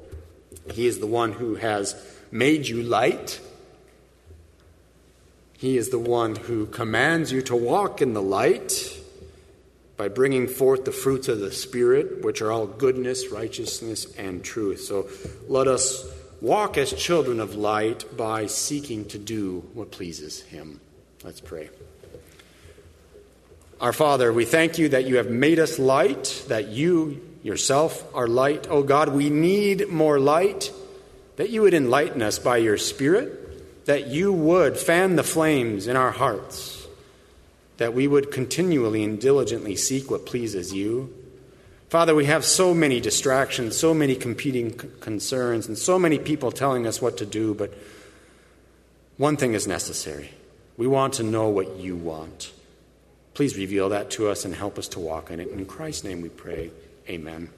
He 0.72 0.88
is 0.88 1.00
the 1.00 1.08
one 1.08 1.34
who 1.34 1.56
has 1.56 2.02
made 2.32 2.66
you 2.66 2.82
light. 2.82 3.42
He 5.58 5.78
is 5.78 5.90
the 5.90 6.00
one 6.00 6.38
who 6.38 6.66
commands 6.66 7.34
you 7.34 7.42
to 7.44 7.56
walk 7.58 8.02
in 8.02 8.14
the 8.14 8.22
light 8.22 8.97
by 9.98 10.08
bringing 10.08 10.48
forth 10.48 10.86
the 10.86 10.92
fruits 10.92 11.28
of 11.28 11.40
the 11.40 11.52
Spirit, 11.52 12.24
which 12.24 12.42
are 12.42 12.52
all 12.52 12.68
goodness, 12.68 13.30
righteousness, 13.30 14.06
and 14.16 14.44
truth. 14.44 14.82
So 14.82 15.10
let 15.48 15.68
us 15.68 16.08
walk 16.40 16.78
as 16.78 16.94
children 16.94 17.40
of 17.40 17.56
light 17.56 18.06
by 18.16 18.46
seeking 18.46 19.06
to 19.06 19.18
do 19.18 19.68
what 19.74 19.90
pleases 19.90 20.42
Him. 20.42 20.80
Let's 21.24 21.42
pray. 21.42 21.70
Our 23.82 23.94
Father, 23.94 24.32
we 24.32 24.46
thank 24.46 24.78
you 24.78 24.90
that 24.90 25.06
you 25.06 25.18
have 25.18 25.32
made 25.32 25.60
us 25.60 25.80
light, 25.80 26.46
that 26.48 26.68
you 26.68 27.24
yourself 27.42 28.04
are 28.16 28.28
light. 28.28 28.68
Oh 28.70 28.84
God, 28.84 29.10
we 29.10 29.32
need 29.32 29.90
more 29.90 30.20
light, 30.20 30.72
that 31.38 31.50
you 31.50 31.62
would 31.62 31.74
enlighten 31.74 32.22
us 32.22 32.38
by 32.38 32.58
your 32.58 32.78
Spirit, 32.78 33.86
that 33.86 34.08
you 34.08 34.32
would 34.32 34.78
fan 34.78 35.16
the 35.16 35.24
flames 35.24 35.88
in 35.88 35.96
our 35.96 36.12
hearts 36.12 36.77
that 37.78 37.94
we 37.94 38.08
would 38.08 38.32
continually 38.32 39.04
and 39.04 39.20
diligently 39.20 39.76
seek 39.76 40.10
what 40.10 40.26
pleases 40.26 40.74
you. 40.74 41.14
Father, 41.90 42.14
we 42.14 42.26
have 42.26 42.44
so 42.44 42.74
many 42.74 43.00
distractions, 43.00 43.78
so 43.78 43.94
many 43.94 44.16
competing 44.16 44.78
c- 44.78 44.90
concerns, 45.00 45.68
and 45.68 45.78
so 45.78 45.98
many 45.98 46.20
people 46.20 46.52
telling 46.52 46.86
us 46.86 47.02
what 47.02 47.18
to 47.18 47.26
do, 47.26 47.54
but 47.54 47.74
one 49.16 49.38
thing 49.38 49.54
is 49.54 49.68
necessary. 49.68 50.32
We 50.76 50.86
want 50.86 51.14
to 51.16 51.24
know 51.24 51.50
what 51.50 51.78
you 51.78 51.96
want. 51.96 52.52
Please 53.34 53.56
reveal 53.56 53.90
that 53.90 54.10
to 54.12 54.28
us 54.28 54.46
and 54.46 54.54
help 54.54 54.78
us 54.78 54.88
to 54.90 55.00
walk 55.00 55.32
in 55.32 55.40
it. 55.40 55.50
In 55.50 55.66
Christ's 55.66 56.04
name 56.04 56.22
we 56.22 56.30
pray. 56.30 56.72
Amen. 57.08 57.50